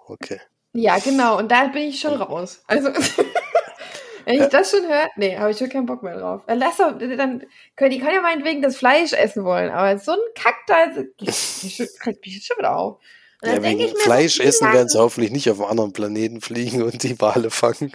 [0.09, 0.41] Okay.
[0.73, 1.39] Ja, genau.
[1.39, 2.63] Und da bin ich schon raus.
[2.67, 2.89] Also.
[4.25, 6.43] Wenn ich das schon höre, nee, habe ich schon keinen Bock mehr drauf.
[6.47, 10.13] Dann lass doch, dann können die können ja meinetwegen das Fleisch essen wollen, aber so
[10.13, 11.19] ein Kack da, ich
[12.05, 12.99] mich jetzt schon wieder auf.
[13.45, 17.21] Ja, wegen Fleisch essen werden sie hoffentlich nicht auf einem anderen Planeten fliegen und die
[17.21, 17.93] Wale fangen.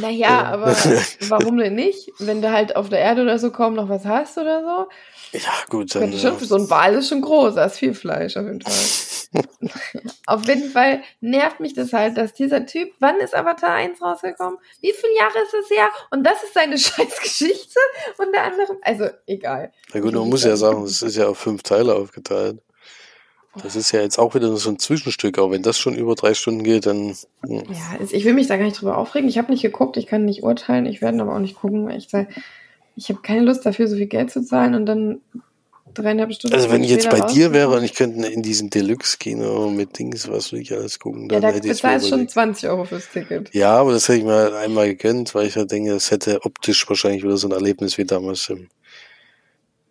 [0.00, 0.44] Naja, ja.
[0.44, 0.74] aber
[1.28, 2.10] warum denn nicht?
[2.18, 5.38] Wenn du halt auf der Erde oder so kaum noch was hast oder so.
[5.38, 5.94] Ja, gut.
[5.94, 8.72] Dann, schon, so ein Wal ist schon groß, da ist viel Fleisch auf jeden Fall.
[10.26, 14.58] Auf jeden Fall nervt mich das halt, dass dieser Typ, wann ist Avatar 1 rausgekommen?
[14.80, 15.88] Wie viele Jahre ist es her?
[16.10, 17.80] Und das ist seine Scheißgeschichte
[18.18, 19.72] und der andere, also egal.
[19.92, 22.60] Na gut, man muss ja sagen, es ist ja auf fünf Teile aufgeteilt.
[23.62, 26.34] Das ist ja jetzt auch wieder so ein Zwischenstück, aber wenn das schon über drei
[26.34, 27.16] Stunden geht, dann.
[27.46, 27.62] Hm.
[27.70, 29.28] Ja, ich will mich da gar nicht drüber aufregen.
[29.28, 31.98] Ich habe nicht geguckt, ich kann nicht urteilen, ich werde aber auch nicht gucken, weil
[31.98, 32.28] ich sage,
[32.96, 35.20] ich habe keine Lust dafür, so viel Geld zu zahlen und dann
[35.94, 36.54] dreieinhalb Stunden.
[36.54, 40.28] Also wenn ich jetzt bei dir wäre und ich könnte in diesem Deluxe-Kino mit Dings,
[40.28, 43.52] was will ich alles gucken, dann ja, da bezahlst schon 20 Euro fürs Ticket.
[43.54, 46.88] Ja, aber das hätte ich mir einmal gegönnt, weil ich ja denke, es hätte optisch
[46.88, 48.68] wahrscheinlich wieder so ein Erlebnis wie damals im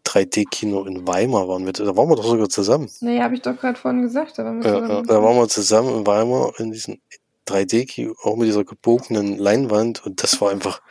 [0.05, 1.73] 3D-Kino in Weimar waren wir.
[1.73, 2.89] Da waren wir doch sogar zusammen.
[3.01, 4.37] Naja, habe ich doch gerade vorhin gesagt.
[4.37, 6.99] Da waren, wir ja, da waren wir zusammen in Weimar in diesem
[7.47, 10.81] 3D-Kino, auch mit dieser gebogenen Leinwand und das war einfach,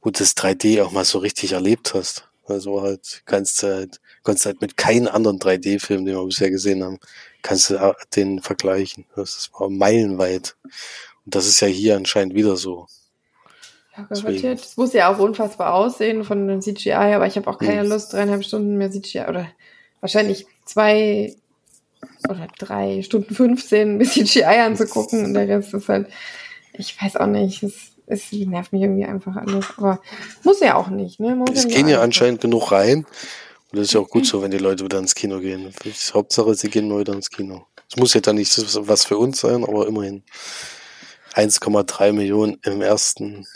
[0.00, 2.28] wo du das 3D auch mal so richtig erlebt hast.
[2.46, 6.82] Also halt, kannst du halt, kannst halt mit keinem anderen 3D-Film, den wir bisher gesehen
[6.82, 6.98] haben,
[7.42, 9.06] kannst du den vergleichen.
[9.14, 10.56] Das war meilenweit.
[11.24, 12.86] Und das ist ja hier anscheinend wieder so.
[13.96, 14.60] Ja, garantiert.
[14.60, 17.88] Es muss ja auch unfassbar aussehen von dem CGI, aber ich habe auch keine hm.
[17.88, 19.48] Lust, dreieinhalb Stunden mehr CGI oder
[20.00, 21.34] wahrscheinlich zwei
[22.28, 26.08] oder drei Stunden 15 mit CGI anzugucken und der Rest ist halt,
[26.72, 29.66] ich weiß auch nicht, es es nervt mich irgendwie einfach alles.
[29.76, 30.00] Aber
[30.44, 31.20] muss ja auch nicht.
[31.20, 31.44] Ne?
[31.52, 33.06] es gehen ja anscheinend genug rein.
[33.70, 35.72] Und das ist ja auch gut so, wenn die Leute wieder ins Kino gehen.
[36.12, 37.66] Hauptsache, sie gehen wieder ins Kino.
[37.88, 38.54] Es muss ja dann nicht
[38.86, 40.22] was für uns sein, aber immerhin
[41.34, 43.46] 1,3 Millionen im ersten,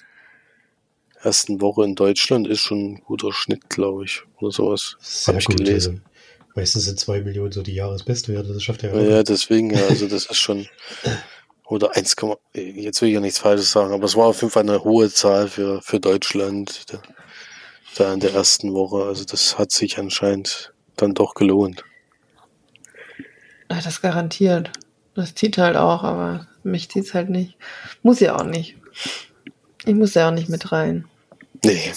[1.22, 4.22] ersten Woche in Deutschland ist schon ein guter Schnitt, glaube ich.
[4.38, 4.96] Oder sowas.
[5.26, 6.02] Habe ich gut, gelesen.
[6.04, 8.52] Also meistens sind 2 Millionen so die Jahresbestwerte.
[8.52, 8.94] Das schafft ja.
[8.98, 10.66] Ja, deswegen, ja, also das ist schon.
[11.66, 12.16] oder 1,
[12.54, 15.10] jetzt will ich ja nichts Falsches sagen, aber es war auf jeden Fall eine hohe
[15.10, 17.02] Zahl für, für Deutschland da,
[17.96, 19.04] da in der ersten Woche.
[19.04, 21.84] Also das hat sich anscheinend dann doch gelohnt.
[23.68, 24.70] Das garantiert.
[25.14, 27.56] Das zieht halt auch, aber mich zieht's halt nicht.
[28.02, 28.76] Muss ja auch nicht.
[29.86, 31.06] Ich muss ja auch nicht mit rein.
[31.64, 31.92] Nee.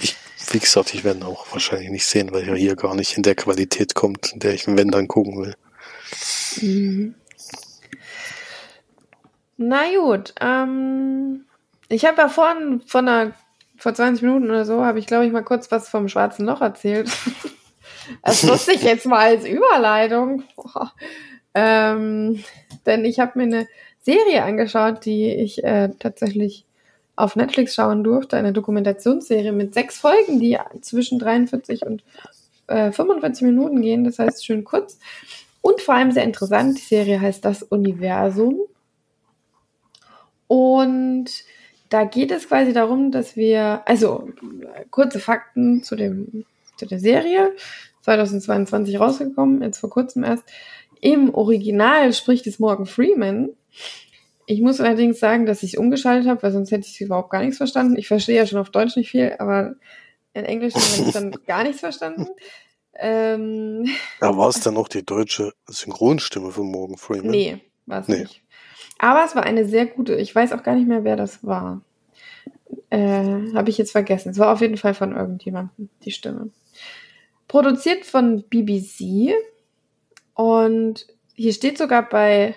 [0.00, 0.14] Ich,
[0.50, 3.34] wie gesagt, ich werde auch wahrscheinlich nicht sehen, weil er hier gar nicht in der
[3.34, 5.54] Qualität kommt, in der ich wenn dann gucken will.
[6.60, 7.14] Mhm.
[9.56, 11.46] Na gut, ähm,
[11.88, 13.32] ich habe ja vorhin von einer,
[13.78, 16.60] vor 20 Minuten oder so, habe ich glaube ich mal kurz was vom Schwarzen Loch
[16.60, 17.10] erzählt.
[18.22, 20.44] das nutze ich jetzt mal als Überleitung.
[21.54, 22.44] Ähm,
[22.84, 23.68] denn ich habe mir eine
[24.02, 26.65] Serie angeschaut, die ich äh, tatsächlich
[27.16, 32.04] auf Netflix schauen durfte, eine Dokumentationsserie mit sechs Folgen, die zwischen 43 und
[32.66, 34.98] äh, 45 Minuten gehen, das heißt schön kurz
[35.62, 36.78] und vor allem sehr interessant.
[36.78, 38.60] Die Serie heißt Das Universum
[40.46, 41.26] und
[41.88, 44.28] da geht es quasi darum, dass wir, also
[44.90, 46.44] kurze Fakten zu, dem,
[46.76, 47.52] zu der Serie,
[48.02, 50.44] 2022 rausgekommen, jetzt vor kurzem erst.
[51.00, 53.50] Im Original spricht es Morgan Freeman.
[54.46, 57.42] Ich muss allerdings sagen, dass ich es umgeschaltet habe, weil sonst hätte ich überhaupt gar
[57.42, 57.96] nichts verstanden.
[57.96, 59.74] Ich verstehe ja schon auf Deutsch nicht viel, aber
[60.34, 62.28] in Englisch habe ich dann gar nichts verstanden.
[62.94, 63.86] Ähm,
[64.20, 67.30] da war es dann auch die deutsche Synchronstimme von Morgan Freeman?
[67.30, 68.20] Nee, war es nee.
[68.20, 68.42] nicht.
[68.98, 70.14] Aber es war eine sehr gute.
[70.14, 71.82] Ich weiß auch gar nicht mehr, wer das war.
[72.90, 74.30] Äh, Habe ich jetzt vergessen.
[74.30, 76.50] Es war auf jeden Fall von irgendjemandem, die Stimme.
[77.48, 79.34] Produziert von BBC.
[80.34, 82.54] Und hier steht sogar bei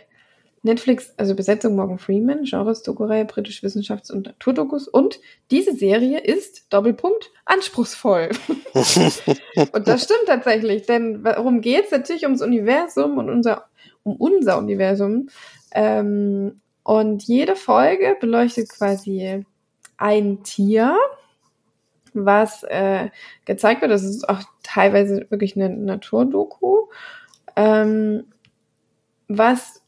[0.62, 4.88] Netflix, also Besetzung Morgan Freeman, Genres Dokurei, britisch Wissenschafts- und Naturdokus.
[4.88, 5.20] Und
[5.52, 8.30] diese Serie ist, Doppelpunkt, anspruchsvoll.
[8.74, 11.92] und das stimmt tatsächlich, denn worum geht's?
[11.92, 13.68] Natürlich ums Universum und unser,
[14.04, 15.30] um unser Universum.
[15.72, 19.46] Ähm, und jede Folge beleuchtet quasi
[19.98, 20.98] ein Tier,
[22.14, 23.10] was äh,
[23.46, 23.92] gezeigt wird.
[23.92, 26.88] Das ist auch teilweise wirklich eine Naturdoku,
[27.56, 28.26] ähm,
[29.28, 29.84] was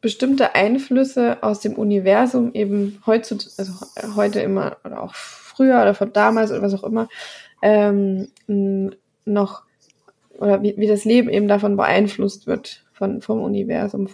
[0.00, 3.72] bestimmte Einflüsse aus dem Universum eben heutzutage, also
[4.16, 7.08] heute immer oder auch früher oder von damals oder was auch immer,
[7.62, 8.28] ähm,
[9.24, 9.62] noch
[10.38, 14.08] oder wie, wie das Leben eben davon beeinflusst wird von, vom Universum.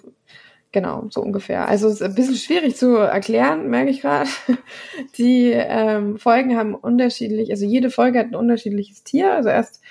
[0.71, 1.69] Genau, so ungefähr.
[1.69, 4.31] Also es ist ein bisschen schwierig zu erklären, merke ich gerade.
[5.19, 9.35] Die ähm, Folgen haben unterschiedlich, also jede Folge hat ein unterschiedliches Tier.
[9.35, 9.83] Also erst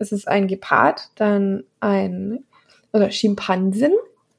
[0.00, 2.44] ist es ein Gepard, dann ein
[2.92, 3.92] oder Schimpansen,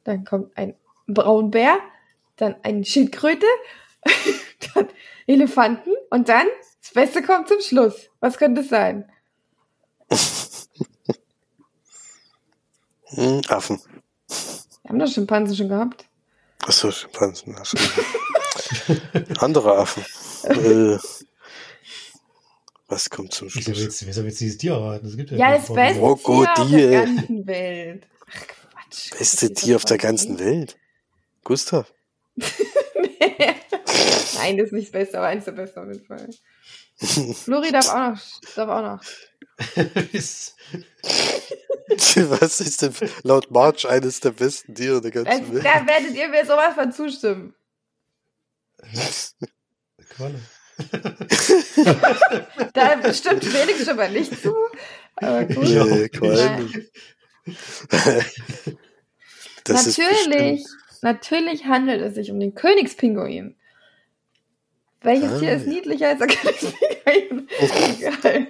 [0.04, 0.74] dann kommt ein
[1.08, 1.80] Braunbär,
[2.38, 3.46] dann ein Schildkröte,
[4.74, 4.88] dann
[5.28, 6.48] Elefanten und dann
[6.82, 8.10] das Beste kommt zum Schluss.
[8.20, 9.12] Was könnte es sein?
[13.10, 13.80] Hm, Affen.
[14.84, 16.06] Wir haben doch Schimpansen schon gehabt.
[16.64, 17.56] Achso, Schimpansen.
[17.58, 17.72] Ach,
[19.42, 20.04] Andere Affen.
[20.44, 20.98] äh,
[22.88, 23.68] was kommt zum Schluss?
[23.68, 25.08] Wieso willst, du dieses Tier erraten?
[25.08, 26.46] Es gibt ja, ja das beste Krokodil.
[26.56, 28.08] Tier auf der ganzen Welt.
[28.28, 29.18] Ach, Quatsch.
[29.18, 30.78] Beste Tier auf der ganzen Welt?
[31.46, 31.94] Gustav?
[32.36, 32.46] nee.
[34.36, 36.28] Nein, das ist nicht das Beste, aber eins der Beste auf jeden Fall.
[37.34, 38.22] Flori darf auch noch.
[38.56, 39.02] Darf auch noch.
[42.40, 42.94] Was ist denn
[43.24, 45.64] laut March eines der besten Tiere der ganzen Welt?
[45.64, 47.56] Da werdet ihr mir sowas von zustimmen.
[50.10, 50.42] Qualle.
[52.74, 54.54] da stimmt Felix schon mal nicht zu.
[55.16, 55.64] Aber gut.
[55.64, 56.90] Nee, Quallen.
[59.68, 60.66] natürlich,
[61.06, 63.56] natürlich handelt es sich um den Königspinguin.
[65.02, 66.28] Welches ah, Tier ist niedlicher als der
[67.06, 67.48] Königspinguin?
[67.60, 68.48] Egal.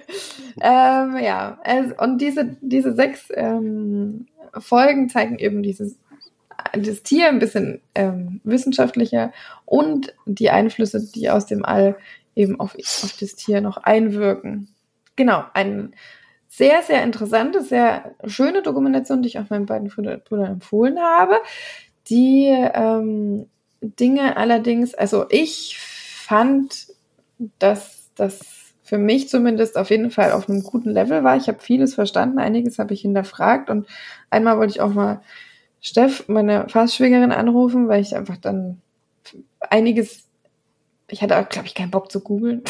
[0.60, 4.26] ähm, ja, also, und diese, diese sechs ähm,
[4.58, 5.98] Folgen zeigen eben dieses
[6.72, 9.32] das Tier ein bisschen ähm, wissenschaftlicher
[9.66, 11.96] und die Einflüsse, die aus dem All
[12.34, 14.68] eben auf, auf das Tier noch einwirken.
[15.14, 15.94] Genau, ein
[16.48, 21.36] sehr, sehr interessante, sehr schöne Dokumentation, die ich auch meinen beiden Brüdern empfohlen habe.
[22.08, 23.46] Die ähm,
[23.80, 26.88] Dinge allerdings, also ich fand,
[27.58, 28.40] dass das
[28.82, 31.36] für mich zumindest auf jeden Fall auf einem guten Level war.
[31.36, 33.88] Ich habe vieles verstanden, einiges habe ich hinterfragt und
[34.30, 35.22] einmal wollte ich auch mal
[35.80, 38.80] Steff, meine Fastschwägerin, anrufen, weil ich einfach dann
[39.70, 40.28] einiges,
[41.08, 42.62] ich hatte auch, glaube ich, keinen Bock zu googeln.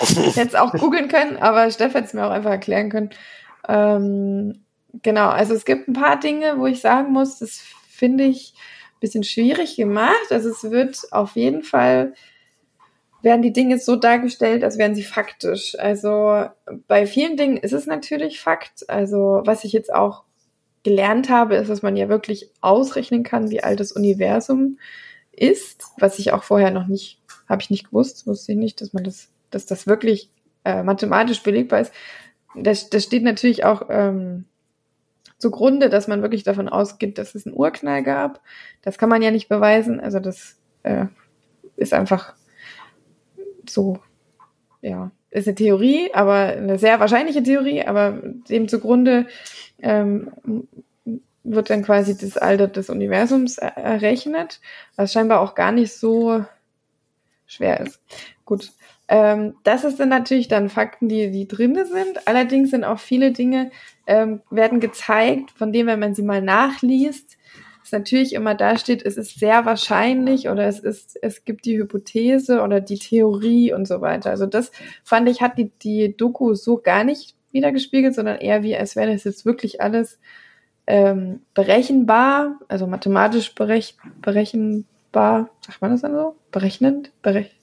[0.00, 3.10] ich hätte es auch googeln können, aber Steff hätte es mir auch einfach erklären können.
[3.68, 4.64] Ähm,
[5.02, 7.62] genau, also es gibt ein paar Dinge, wo ich sagen muss, das
[7.98, 10.30] finde ich ein bisschen schwierig gemacht.
[10.30, 12.14] Also es wird auf jeden Fall
[13.22, 15.76] werden die Dinge so dargestellt, als wären sie faktisch.
[15.78, 16.46] Also
[16.86, 18.88] bei vielen Dingen ist es natürlich Fakt.
[18.88, 20.24] Also was ich jetzt auch
[20.84, 24.78] gelernt habe, ist, dass man ja wirklich ausrechnen kann, wie alt das Universum
[25.32, 28.92] ist, was ich auch vorher noch nicht, habe ich nicht gewusst, wusste ich nicht, dass
[28.92, 30.30] man das, dass das wirklich
[30.64, 31.92] äh, mathematisch belegbar ist.
[32.54, 34.44] Das, das steht natürlich auch ähm,
[35.38, 38.40] zugrunde, dass man wirklich davon ausgeht, dass es einen Urknall gab.
[38.82, 40.00] Das kann man ja nicht beweisen.
[40.00, 41.06] Also das äh,
[41.76, 42.34] ist einfach
[43.68, 44.00] so,
[44.82, 49.26] ja, ist eine Theorie, aber eine sehr wahrscheinliche Theorie, aber dem zugrunde
[49.80, 50.30] ähm,
[51.44, 54.60] wird dann quasi das Alter des Universums errechnet,
[54.96, 56.44] was scheinbar auch gar nicht so
[57.46, 58.00] schwer ist.
[58.44, 58.72] Gut.
[59.08, 62.26] Ähm, das dann natürlich dann Fakten, die, die drinne sind.
[62.26, 63.70] Allerdings sind auch viele Dinge,
[64.06, 67.38] ähm, werden gezeigt, von denen, wenn man sie mal nachliest,
[67.88, 71.78] es natürlich immer da steht, es ist sehr wahrscheinlich oder es ist, es gibt die
[71.78, 74.30] Hypothese oder die Theorie und so weiter.
[74.30, 74.70] Also das
[75.02, 79.10] fand ich, hat die, die Doku so gar nicht wiedergespiegelt, sondern eher wie, als wäre
[79.10, 80.18] das jetzt wirklich alles
[80.86, 86.36] ähm, berechenbar, also mathematisch berech berechenbar, sagt man das dann so?
[86.50, 87.10] Berechnend?
[87.22, 87.54] Berech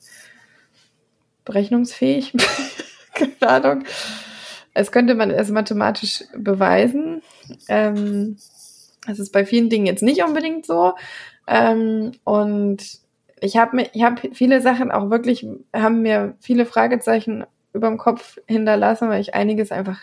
[1.45, 2.33] berechnungsfähig?
[3.13, 3.83] Keine Ahnung.
[4.73, 7.21] Es könnte man es mathematisch beweisen.
[7.69, 8.37] Ähm,
[9.07, 10.93] das ist bei vielen Dingen jetzt nicht unbedingt so.
[11.47, 12.83] Ähm, und
[13.39, 18.37] ich habe ich habe viele Sachen auch wirklich, haben mir viele Fragezeichen über dem Kopf
[18.47, 19.99] hinterlassen, weil ich einiges einfach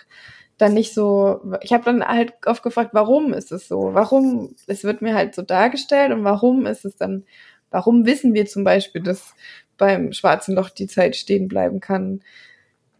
[0.58, 3.94] dann nicht so, ich habe dann halt oft gefragt, warum ist es so?
[3.94, 7.24] Warum, es wird mir halt so dargestellt und warum ist es dann,
[7.70, 9.34] warum wissen wir zum Beispiel, dass
[9.82, 12.20] beim schwarzen Loch die Zeit stehen bleiben kann,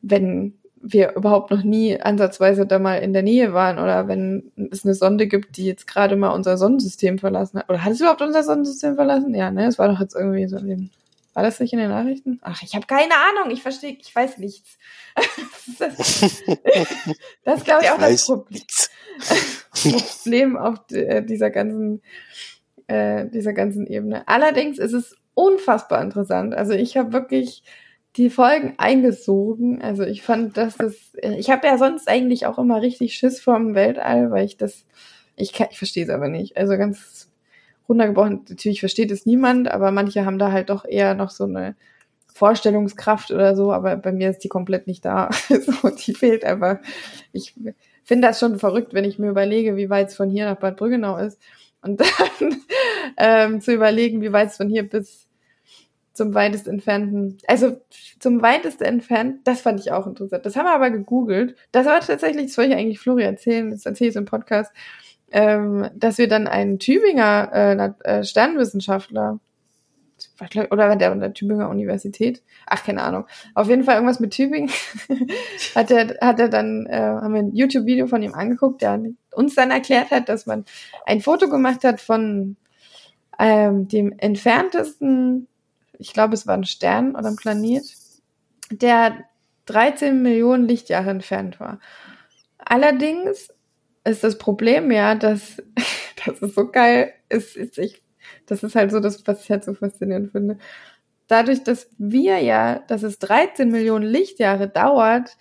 [0.03, 4.85] wenn wir überhaupt noch nie ansatzweise da mal in der Nähe waren oder wenn es
[4.85, 7.69] eine Sonde gibt, die jetzt gerade mal unser Sonnensystem verlassen hat.
[7.71, 9.33] Oder hat es überhaupt unser Sonnensystem verlassen?
[9.33, 10.91] Ja, ne, es war doch jetzt irgendwie so in den,
[11.35, 12.41] war das nicht in den Nachrichten?
[12.43, 14.77] Ach, ich habe keine Ahnung, ich verstehe, ich weiß nichts.
[15.79, 16.43] das,
[17.45, 18.65] das glaube ich auch das Problem,
[19.71, 22.03] Problem auf äh, dieser ganzen,
[22.89, 24.27] äh, dieser ganzen Ebene.
[24.27, 26.55] Allerdings ist es unfassbar interessant.
[26.55, 27.63] Also ich habe wirklich
[28.17, 29.81] die Folgen eingesogen.
[29.83, 33.75] Also ich fand, dass das, ich habe ja sonst eigentlich auch immer richtig Schiss vorm
[33.75, 34.85] Weltall, weil ich das,
[35.37, 36.57] ich, kann, ich verstehe es aber nicht.
[36.57, 37.31] Also ganz
[37.89, 41.75] runtergebrochen, natürlich versteht es niemand, aber manche haben da halt doch eher noch so eine
[42.35, 45.31] Vorstellungskraft oder so, aber bei mir ist die komplett nicht da.
[45.49, 46.79] so, die fehlt einfach.
[47.33, 47.55] Ich
[48.05, 50.77] finde das schon verrückt, wenn ich mir überlege, wie weit es von hier nach Bad
[50.77, 51.39] Brüggenau ist.
[51.83, 52.57] Und dann
[53.17, 55.29] ähm, zu überlegen, wie weit es von hier bis
[56.13, 57.81] zum weitest entfernten, also
[58.21, 60.45] zum weitest entfernt, das fand ich auch interessant.
[60.45, 61.57] Das haben wir aber gegoogelt.
[61.73, 64.73] Das war tatsächlich, das wollte ich eigentlich Flori erzählen, das erzähle ich im Podcast,
[65.31, 69.41] ähm, dass wir dann einen Tübinger äh, äh Sternwissenschaftler
[70.71, 74.71] oder der, der Tübinger Universität, ach keine Ahnung, auf jeden Fall irgendwas mit Tübingen,
[75.75, 79.01] hat er hat er dann äh, haben wir ein YouTube-Video von ihm angeguckt, der
[79.33, 80.65] uns dann erklärt hat, dass man
[81.07, 82.57] ein Foto gemacht hat von
[83.39, 85.49] ähm, dem entferntesten
[86.03, 87.85] ich glaube, es war ein Stern oder ein Planet,
[88.71, 89.25] der
[89.67, 91.81] 13 Millionen Lichtjahre entfernt war.
[92.59, 93.49] Allerdings
[94.05, 95.63] ist das Problem ja, dass
[96.27, 98.03] das ist so geil, ist, ist ich,
[98.47, 100.59] das ist halt so das, was ich halt so faszinierend finde.
[101.29, 105.37] Dadurch, dass wir ja, dass es 13 Millionen Lichtjahre dauert,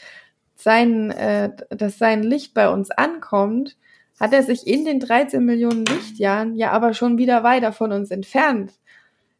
[0.55, 3.77] sein, äh, dass sein Licht bei uns ankommt,
[4.19, 8.11] hat er sich in den 13 Millionen Lichtjahren ja aber schon wieder weiter von uns
[8.11, 8.73] entfernt.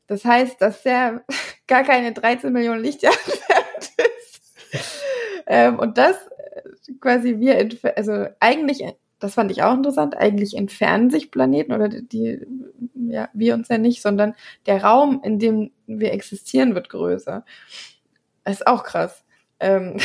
[0.08, 1.24] Das heißt, dass der
[1.68, 5.04] gar keine 13 Millionen Lichtjahre entfernt ist.
[5.46, 8.84] ähm, und das äh, quasi wir, also eigentlich,
[9.22, 12.42] das fand ich auch interessant, eigentlich entfernen sich Planeten oder die,
[12.96, 14.34] ja, wir uns ja nicht, sondern
[14.66, 17.46] der Raum, in dem wir existieren, wird größer.
[18.44, 19.24] Das ist auch krass.
[19.60, 19.98] Ähm,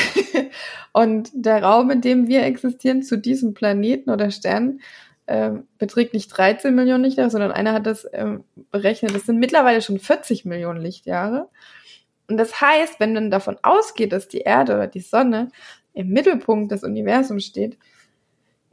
[0.92, 4.82] und der Raum, in dem wir existieren, zu diesem Planeten oder Sternen,
[5.26, 9.80] ähm, beträgt nicht 13 Millionen Lichtjahre, sondern einer hat das ähm, berechnet, das sind mittlerweile
[9.80, 11.48] schon 40 Millionen Lichtjahre.
[12.28, 15.48] Und das heißt, wenn man davon ausgeht, dass die Erde oder die Sonne
[15.94, 17.78] im Mittelpunkt des Universums steht,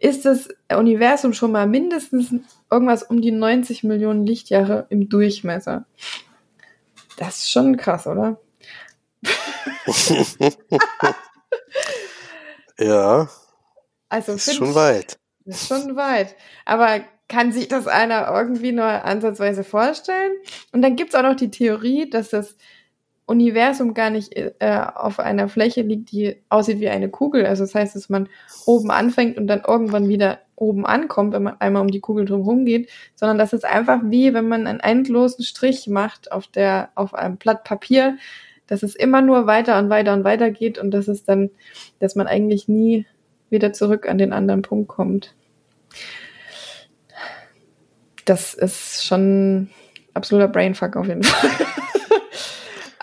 [0.04, 2.36] ist das Universum schon mal mindestens
[2.70, 5.86] irgendwas um die 90 Millionen Lichtjahre im Durchmesser.
[7.16, 8.38] Das ist schon krass, oder?
[12.78, 13.30] ja.
[14.10, 15.18] Also ist schon weit.
[15.45, 16.36] Das ist schon weit.
[16.66, 16.99] Aber
[17.30, 20.34] kann sich das einer irgendwie nur ansatzweise vorstellen?
[20.74, 22.58] Und dann gibt's auch noch die Theorie, dass das
[23.26, 24.51] Universum gar nicht äh,
[24.95, 27.45] auf einer Fläche liegt, die aussieht wie eine Kugel.
[27.45, 28.28] Also das heißt, dass man
[28.65, 32.65] oben anfängt und dann irgendwann wieder oben ankommt, wenn man einmal um die Kugel drumherum
[32.65, 37.13] geht, sondern das ist einfach wie, wenn man einen endlosen Strich macht auf der, auf
[37.13, 38.17] einem Blatt Papier,
[38.67, 41.49] dass es immer nur weiter und weiter und weiter geht und dass es dann,
[41.99, 43.05] dass man eigentlich nie
[43.49, 45.34] wieder zurück an den anderen Punkt kommt.
[48.26, 49.69] Das ist schon
[50.13, 51.49] absoluter Brainfuck auf jeden Fall.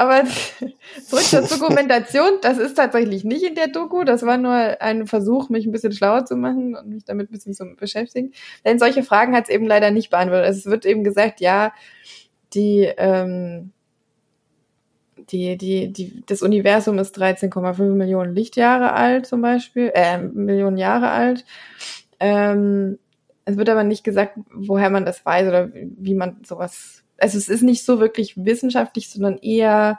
[0.01, 0.25] Aber
[1.05, 4.03] zurück zur Dokumentation, das ist tatsächlich nicht in der Doku.
[4.03, 7.33] Das war nur ein Versuch, mich ein bisschen schlauer zu machen und mich damit ein
[7.33, 8.33] bisschen zu beschäftigen.
[8.65, 10.47] Denn solche Fragen hat es eben leider nicht beantwortet.
[10.47, 11.75] Also es wird eben gesagt, ja,
[12.55, 13.73] die, ähm,
[15.19, 21.11] die, die, die, das Universum ist 13,5 Millionen Lichtjahre alt zum Beispiel, äh, Millionen Jahre
[21.11, 21.45] alt.
[22.21, 22.99] Ähm,
[23.45, 27.00] es wird aber nicht gesagt, woher man das weiß oder wie man sowas.
[27.21, 29.99] Also es ist nicht so wirklich wissenschaftlich, sondern eher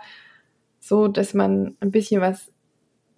[0.80, 2.51] so, dass man ein bisschen was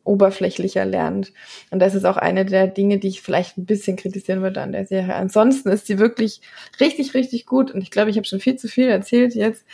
[0.03, 1.31] oberflächlicher lernt.
[1.71, 4.73] Und das ist auch eine der Dinge, die ich vielleicht ein bisschen kritisieren würde an
[4.73, 5.15] der Serie.
[5.15, 6.41] Ansonsten ist sie wirklich
[6.79, 7.71] richtig, richtig gut.
[7.71, 9.65] Und ich glaube, ich habe schon viel zu viel erzählt jetzt.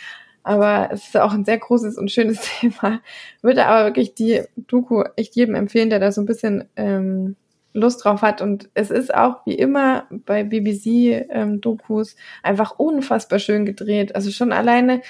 [0.42, 3.00] Aber es ist auch ein sehr großes und schönes Thema.
[3.42, 7.36] Würde aber wirklich die Doku echt jedem empfehlen, der da so ein bisschen ähm,
[7.72, 8.40] Lust drauf hat.
[8.42, 14.14] Und es ist auch wie immer bei BBC-Dokus ähm, einfach unfassbar schön gedreht.
[14.14, 15.02] Also schon alleine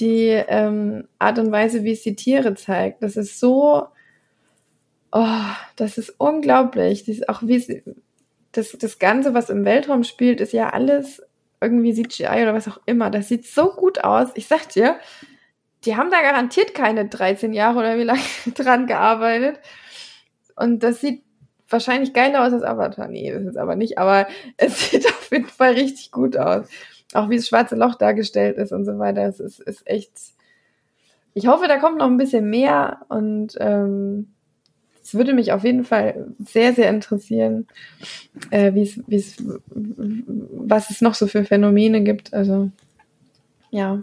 [0.00, 3.86] die ähm, Art und Weise, wie es die Tiere zeigt, das ist so,
[5.12, 5.44] oh,
[5.76, 7.04] das ist unglaublich.
[7.04, 7.82] Das ist auch wie
[8.52, 11.22] das, das Ganze, was im Weltraum spielt, ist ja alles
[11.60, 13.10] irgendwie CGI oder was auch immer.
[13.10, 14.28] Das sieht so gut aus.
[14.34, 14.98] Ich sag dir,
[15.84, 18.20] die haben da garantiert keine 13 Jahre oder wie lange
[18.54, 19.60] dran gearbeitet.
[20.56, 21.22] Und das sieht
[21.68, 23.08] wahrscheinlich geiler aus als Avatar.
[23.08, 26.68] Nee, das ist aber nicht, aber es sieht auf jeden Fall richtig gut aus.
[27.14, 29.26] Auch wie das schwarze Loch dargestellt ist und so weiter.
[29.26, 30.12] Es ist, ist echt.
[31.34, 34.32] Ich hoffe, da kommt noch ein bisschen mehr und ähm,
[35.06, 37.68] es würde mich auf jeden Fall sehr, sehr interessieren,
[38.50, 39.36] äh, wie es, wie es,
[39.68, 42.34] was es noch so für Phänomene gibt.
[42.34, 42.70] Also,
[43.70, 44.02] ja.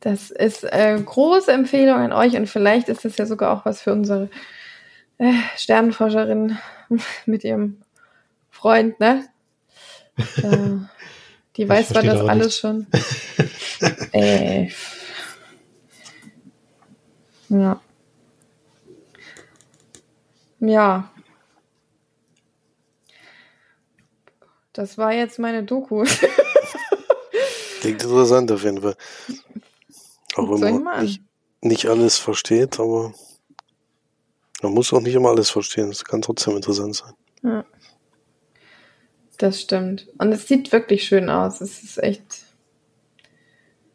[0.00, 3.80] Das ist äh, große Empfehlung an euch und vielleicht ist das ja sogar auch was
[3.80, 4.28] für unsere
[5.18, 6.58] äh, Sternenforscherin
[7.26, 7.82] mit ihrem
[8.50, 9.28] Freund, ne?
[10.16, 10.76] Äh,
[11.56, 12.58] die weiß zwar das alles nicht.
[12.58, 12.86] schon.
[14.12, 14.68] äh,
[17.48, 17.80] ja.
[20.60, 21.10] Ja.
[24.72, 26.04] Das war jetzt meine Doku.
[27.80, 28.96] Klingt interessant auf jeden Fall.
[30.34, 31.22] Auch wenn man nicht,
[31.62, 33.14] nicht alles versteht, aber
[34.62, 35.90] man muss auch nicht immer alles verstehen.
[35.90, 37.12] Es kann trotzdem interessant sein.
[37.42, 37.64] Ja.
[39.38, 40.08] Das stimmt.
[40.18, 41.60] Und es sieht wirklich schön aus.
[41.60, 42.44] Es ist echt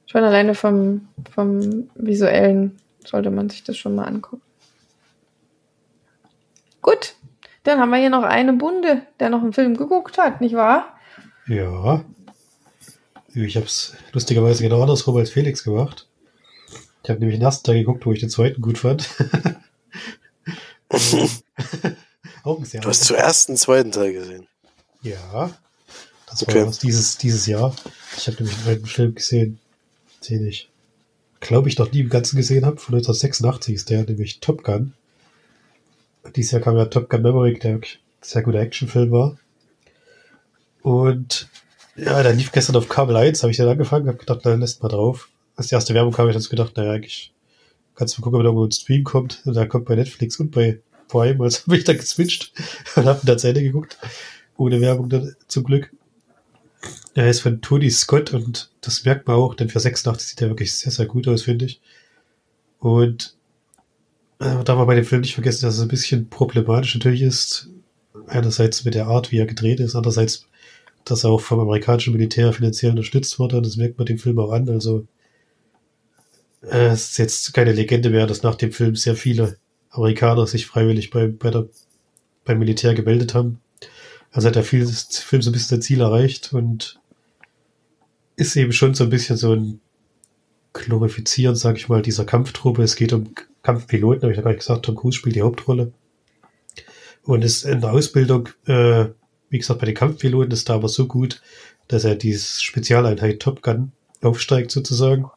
[0.06, 4.44] schon alleine vom, vom visuellen sollte man sich das schon mal angucken.
[6.82, 7.16] Gut,
[7.64, 10.98] dann haben wir hier noch eine Bunde, der noch einen Film geguckt hat, nicht wahr?
[11.48, 12.04] Ja.
[13.34, 16.08] Ich habe es lustigerweise genau andersrum als Felix gemacht.
[17.04, 19.10] Ich habe nämlich den ersten Teil geguckt, wo ich den zweiten gut fand.
[22.64, 24.48] Sehr Du hast zuerst den zweiten Teil gesehen.
[25.04, 25.52] Ja.
[26.30, 26.66] Das okay.
[26.66, 27.76] war dieses, dieses Jahr.
[28.18, 29.60] Ich habe nämlich einen alten Film gesehen,
[30.30, 30.70] den ich,
[31.40, 32.78] glaube ich, noch nie im Ganzen gesehen habe.
[32.78, 34.94] Von 1986 ist der, nämlich Top Gun.
[36.36, 37.82] Dieses Jahr kam ja Top Gun Maverick, der ein
[38.22, 39.38] sehr guter Actionfilm war.
[40.82, 41.50] Und
[41.96, 44.82] ja, der lief gestern auf Kabel 1, habe ich dann angefangen, habe gedacht, da lässt
[44.82, 45.30] mal drauf.
[45.56, 47.34] Als die erste Werbung kam, habe ich dann gedacht, naja, eigentlich
[47.96, 49.42] kannst du mal gucken, ob da irgendwo ein Stream kommt.
[49.46, 52.54] Und da kommt bei Netflix und bei Prime, also habe ich dann geswitcht
[52.96, 53.98] und habe dann zu Ende geguckt.
[54.58, 55.92] Ohne Werbung dann, zum Glück.
[57.14, 60.50] Er ist von Tony Scott und das merkt man auch, denn für 86 sieht er
[60.50, 61.82] wirklich sehr, sehr gut aus, finde ich.
[62.80, 63.36] Und
[64.40, 67.70] äh, darf man bei dem Film nicht vergessen, dass es ein bisschen problematisch natürlich ist.
[68.28, 70.48] Einerseits mit der Art, wie er gedreht ist, andererseits,
[71.06, 73.58] dass er auch vom amerikanischen Militär finanziell unterstützt wurde.
[73.58, 74.68] Und das merkt man dem Film auch an.
[74.70, 75.06] Also
[76.64, 79.58] äh, es ist jetzt keine Legende mehr, dass nach dem Film sehr viele
[79.90, 81.68] Amerikaner sich freiwillig bei, bei der,
[82.46, 83.60] beim Militär gemeldet haben.
[84.32, 87.00] Also hat der Film, Film so ein bisschen sein Ziel erreicht und
[88.36, 89.82] ist eben schon so ein bisschen so ein
[90.74, 92.82] Glorifizieren, sag ich mal, dieser Kampftruppe.
[92.82, 95.92] Es geht um Kampfpiloten, habe ich ja nicht gesagt, Tom Cruise spielt die Hauptrolle.
[97.24, 99.08] Und ist in der Ausbildung, äh,
[99.50, 101.42] wie gesagt, bei den Kampfpiloten ist da aber so gut,
[101.90, 103.92] dass er die Spezialeinheit Top Gun
[104.22, 105.30] aufsteigt sozusagen.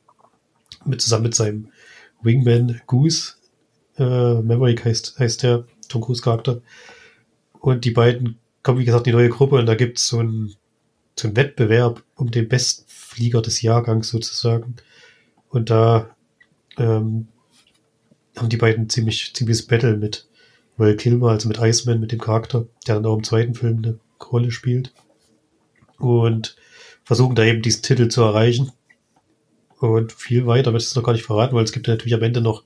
[0.86, 1.68] Mit, zusammen mit seinem
[2.22, 3.34] Wingman Goose.
[3.96, 6.60] Äh, Maverick heißt, heißt der Tom Cruise Charakter.
[7.60, 10.18] Und die beiden kommen, wie gesagt, in die neue Gruppe und da gibt es so
[10.18, 10.54] einen
[11.18, 14.76] so einen Wettbewerb um den besten Flieger des Jahrgangs sozusagen.
[15.48, 16.14] Und da
[16.76, 17.28] ähm,
[18.36, 20.28] haben die beiden ziemlich, ziemliches Battle mit
[20.76, 23.98] Will Kilmer, also mit Iceman, mit dem Charakter, der dann auch im zweiten Film eine
[24.32, 24.92] Rolle spielt.
[25.98, 26.56] Und
[27.04, 28.72] versuchen da eben diesen Titel zu erreichen.
[29.80, 32.22] Und viel weiter wird es noch gar nicht verraten, weil es gibt ja natürlich am
[32.22, 32.64] Ende noch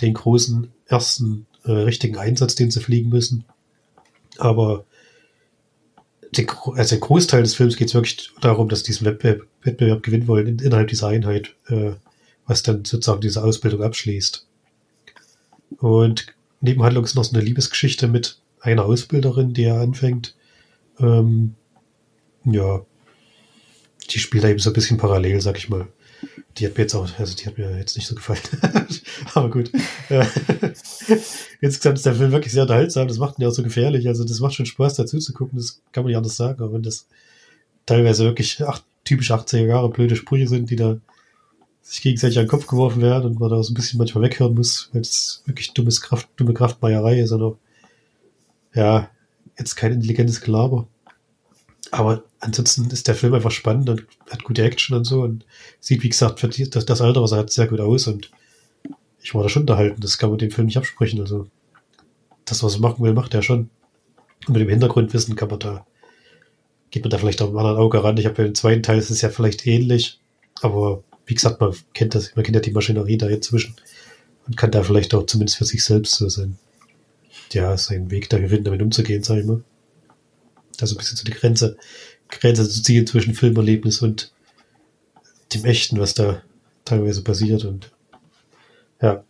[0.00, 3.44] den großen ersten äh, richtigen Einsatz, den sie fliegen müssen.
[4.38, 4.84] Aber
[6.36, 10.02] den, also der Großteil des Films geht es wirklich darum, dass sie diesen Wettbewerb, Wettbewerb
[10.02, 11.92] gewinnen wollen in, innerhalb dieser Einheit, äh,
[12.46, 14.46] was dann sozusagen diese Ausbildung abschließt.
[15.78, 16.26] Und
[16.60, 20.34] Nebenhandlung ist noch so eine Liebesgeschichte mit einer Ausbilderin, die er anfängt.
[20.98, 21.54] Ähm,
[22.44, 22.82] ja,
[24.10, 25.88] die spielt da eben so ein bisschen parallel, sag ich mal.
[26.56, 28.40] Die hat mir jetzt auch, also die hat mir jetzt nicht so gefallen.
[29.34, 29.70] Aber gut.
[31.60, 33.08] Insgesamt ist der Film wirklich sehr unterhaltsam.
[33.08, 34.08] Das macht ihn ja auch so gefährlich.
[34.08, 35.58] Also das macht schon Spaß dazu zu gucken.
[35.58, 36.62] Das kann man nicht anders sagen.
[36.62, 37.06] Aber wenn das
[37.86, 40.98] teilweise wirklich acht, typisch 80er Jahre blöde Sprüche sind, die da
[41.80, 44.54] sich gegenseitig an den Kopf geworfen werden und man da so ein bisschen manchmal weghören
[44.54, 47.56] muss, weil es wirklich dummes Kraft, dumme Kraftmeierei ist, sondern
[48.74, 49.10] ja,
[49.58, 50.86] jetzt kein intelligentes Gelaber.
[51.90, 55.44] Aber ansonsten ist der Film einfach spannend und hat gute Action und so und
[55.80, 58.30] sieht, wie gesagt, für das, das Alter, was er hat, sehr gut aus und
[59.22, 60.00] ich war da schon unterhalten.
[60.00, 61.20] Das kann man dem Film nicht absprechen.
[61.20, 61.48] Also,
[62.44, 63.70] das, was er machen will, macht er schon.
[64.46, 65.86] Und mit dem Hintergrundwissen kann man da,
[66.90, 68.16] geht man da vielleicht auch mit einem anderen Auge ran.
[68.16, 70.20] Ich habe ja im zweiten Teil ist es ja vielleicht ähnlich,
[70.62, 73.74] aber wie gesagt, man kennt das, man kennt ja die Maschinerie da jetzt zwischen
[74.46, 76.58] und kann da vielleicht auch zumindest für sich selbst so sein,
[77.52, 79.62] ja, seinen Weg da gewinnen, damit umzugehen, sag ich mal.
[80.78, 81.76] Da so ein bisschen so die Grenze,
[82.28, 84.32] Grenze zu ziehen zwischen Filmerlebnis und
[85.52, 86.42] dem Echten, was da
[86.84, 87.90] teilweise passiert und
[89.00, 89.24] ja.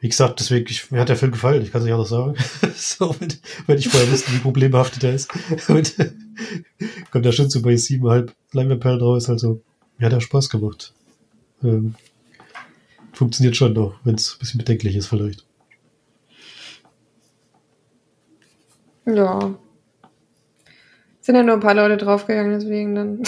[0.00, 2.34] Wie gesagt, deswegen, ich, mir hat der Film gefallen, ich kann es nicht anders sagen.
[2.76, 3.32] so, wenn,
[3.66, 5.30] wenn ich vorher wusste, wie problembehaftet er ist.
[5.68, 5.94] Und
[7.10, 9.62] kommt er schon so bei siebeneinhalb Leinwandperlen raus, also
[9.96, 10.92] mir hat er Spaß gemacht.
[11.62, 11.94] Ähm,
[13.14, 15.46] funktioniert schon noch, wenn es ein bisschen bedenklich ist vielleicht.
[19.06, 19.56] Ja.
[21.24, 23.22] Sind ja nur ein paar Leute draufgegangen, deswegen dann.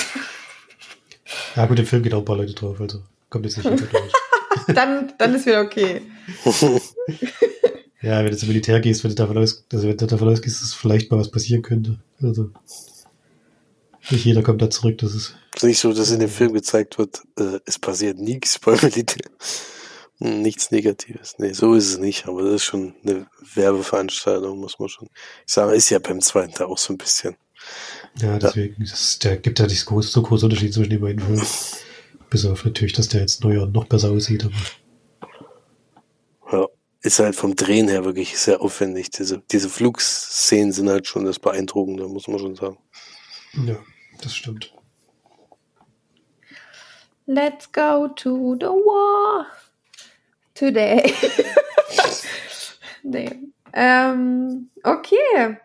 [1.54, 3.86] Ja, gut, im Film geht auch ein paar Leute drauf, also kommt jetzt nicht jeder
[3.86, 4.12] durch.
[4.74, 6.02] dann, dann ist wieder okay.
[8.02, 10.60] ja, wenn du zum Militär gehst, wenn du davon, aus, also wenn du davon ausgehst,
[10.60, 11.98] dass vielleicht mal was passieren könnte.
[12.22, 12.50] Also
[14.10, 15.34] nicht jeder kommt da zurück, das ist.
[15.54, 18.78] Es ist nicht so, dass in dem Film gezeigt wird, äh, es passiert nichts beim
[18.82, 19.30] Militär.
[20.18, 21.36] Nichts Negatives.
[21.38, 25.08] Nee, so ist es nicht, aber das ist schon eine Werbeveranstaltung, muss man schon
[25.46, 25.72] sagen.
[25.72, 27.36] Ist ja beim zweiten da auch so ein bisschen.
[28.20, 28.90] Ja, deswegen, ja.
[28.90, 31.46] Das, der gibt ja nicht so so groß Unterschied zwischen den beiden Filmen.
[32.30, 34.44] Bis auf natürlich, dass der jetzt neuer und noch besser aussieht.
[34.44, 34.54] Aber.
[36.52, 36.66] Ja,
[37.02, 39.10] ist halt vom Drehen her wirklich sehr aufwendig.
[39.10, 42.78] Diese, diese Flugszenen sind halt schon das Beeindruckende, muss man schon sagen.
[43.64, 43.76] Ja,
[44.20, 44.72] das stimmt.
[47.26, 49.46] Let's go to the war
[50.54, 51.12] today.
[53.02, 53.30] nee.
[53.72, 55.58] Ähm, okay.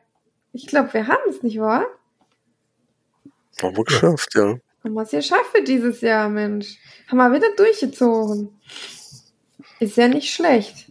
[0.53, 1.85] Ich glaube, wir haben es, nicht wahr?
[3.61, 4.57] Haben wir geschafft, ja.
[4.83, 6.77] Haben wir es geschafft für dieses Jahr, Mensch.
[7.07, 8.49] Haben wir wieder durchgezogen.
[9.79, 10.87] Ist ja nicht schlecht.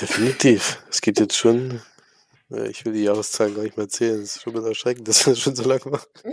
[0.00, 0.82] Definitiv.
[0.90, 1.80] Es geht jetzt schon.
[2.68, 4.20] Ich will die Jahreszahlen gar nicht mehr erzählen.
[4.20, 6.08] Es ist schon wieder erschreckend, dass wir das schon so lange machen.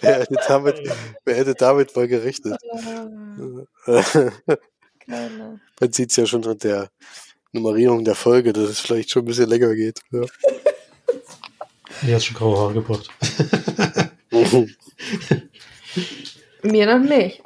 [0.00, 0.80] wer, hätte damit,
[1.24, 2.60] wer hätte damit mal gerechnet?
[5.06, 5.60] Man
[5.92, 6.90] sieht es ja schon an der
[7.52, 10.00] Nummerierung der Folge, dass es vielleicht schon ein bisschen länger geht.
[10.10, 10.20] Ja.
[12.02, 13.08] Mir hat schon graue Haare gebracht.
[16.62, 17.42] Mir noch nicht.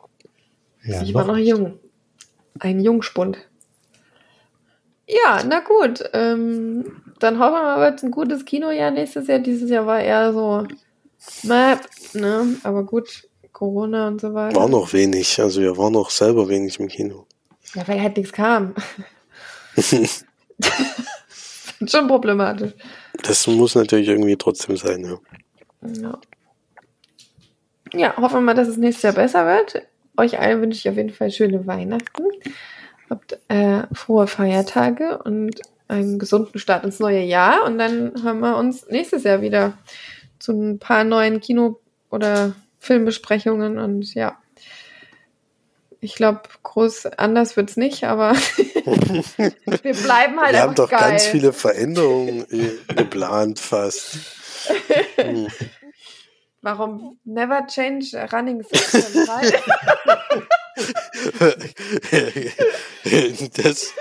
[0.82, 1.20] Ja, ich noch.
[1.20, 1.78] war noch jung.
[2.58, 3.38] Ein Jungspund.
[5.06, 6.02] Ja, na gut.
[6.12, 9.38] Ähm, dann hoffen wir mal, wird ein gutes Kinojahr nächstes Jahr.
[9.38, 10.66] Dieses Jahr war eher so
[11.42, 11.80] Map,
[12.14, 12.56] ne?
[12.62, 14.56] Aber gut, Corona und so weiter.
[14.56, 15.40] War noch wenig.
[15.40, 17.26] Also wir waren noch selber wenig im Kino.
[17.74, 18.74] Ja, weil halt nichts kam.
[21.86, 22.72] Schon problematisch.
[23.22, 25.18] Das muss natürlich irgendwie trotzdem sein, ja.
[26.02, 26.18] Ja.
[27.92, 29.82] Ja, hoffen wir mal, dass es nächstes Jahr besser wird.
[30.16, 32.24] Euch allen wünsche ich auf jeden Fall schöne Weihnachten.
[33.08, 37.64] Habt äh, frohe Feiertage und einen gesunden Start ins neue Jahr.
[37.64, 39.74] Und dann haben wir uns nächstes Jahr wieder
[40.38, 43.78] zu ein paar neuen Kino- oder Filmbesprechungen.
[43.78, 44.38] Und ja,
[46.01, 51.11] ich glaube, groß anders wird es nicht, aber wir bleiben halt Wir haben doch geil.
[51.11, 54.18] ganz viele Veränderungen äh, geplant fast.
[55.16, 55.48] Hm.
[56.62, 59.26] Warum never change running system?
[63.55, 63.92] das,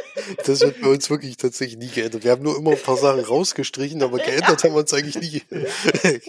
[0.45, 2.24] das wird bei uns wirklich tatsächlich nie geändert.
[2.24, 5.41] Wir haben nur immer ein paar Sachen rausgestrichen, aber geändert haben wir uns eigentlich nie.
[5.50, 6.22] wir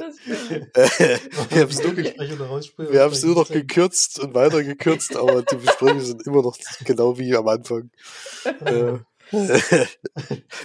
[1.60, 6.42] haben es nur, es nur noch gekürzt und weiter gekürzt, aber die Besprechungen sind immer
[6.42, 7.90] noch genau wie am Anfang.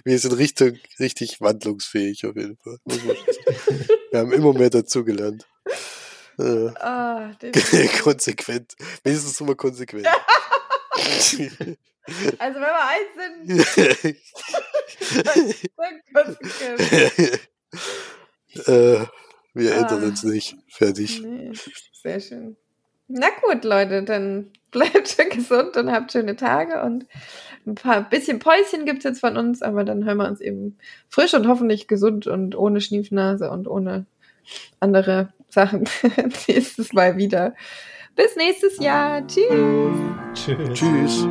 [0.04, 2.78] wir sind richtig, richtig wandlungsfähig auf jeden Fall.
[4.12, 5.48] Wir haben immer mehr dazugelernt.
[6.38, 7.32] Äh, ah,
[8.04, 8.76] konsequent.
[9.04, 10.08] Wenigstens immer konsequent.
[12.40, 14.16] also wenn wir eins sind,
[15.76, 16.80] dann konsequent.
[18.68, 19.06] äh,
[19.54, 20.56] wir ah, ändern uns nicht.
[20.70, 21.22] Fertig.
[21.22, 21.52] Nee,
[22.02, 22.58] sehr schön.
[23.08, 27.06] Na gut, Leute, dann bleibt schön gesund und habt schöne Tage und
[27.66, 30.78] ein paar bisschen Päuschen gibt es jetzt von uns, aber dann hören wir uns eben
[31.10, 34.06] frisch und hoffentlich gesund und ohne Schniefnase und ohne
[34.80, 35.86] andere Sachen
[36.48, 37.56] nächstes Mal wieder.
[38.16, 39.26] Bis nächstes Jahr.
[39.28, 39.46] Tschüss.
[40.34, 40.74] Tschüss.
[40.74, 41.28] Tschüss.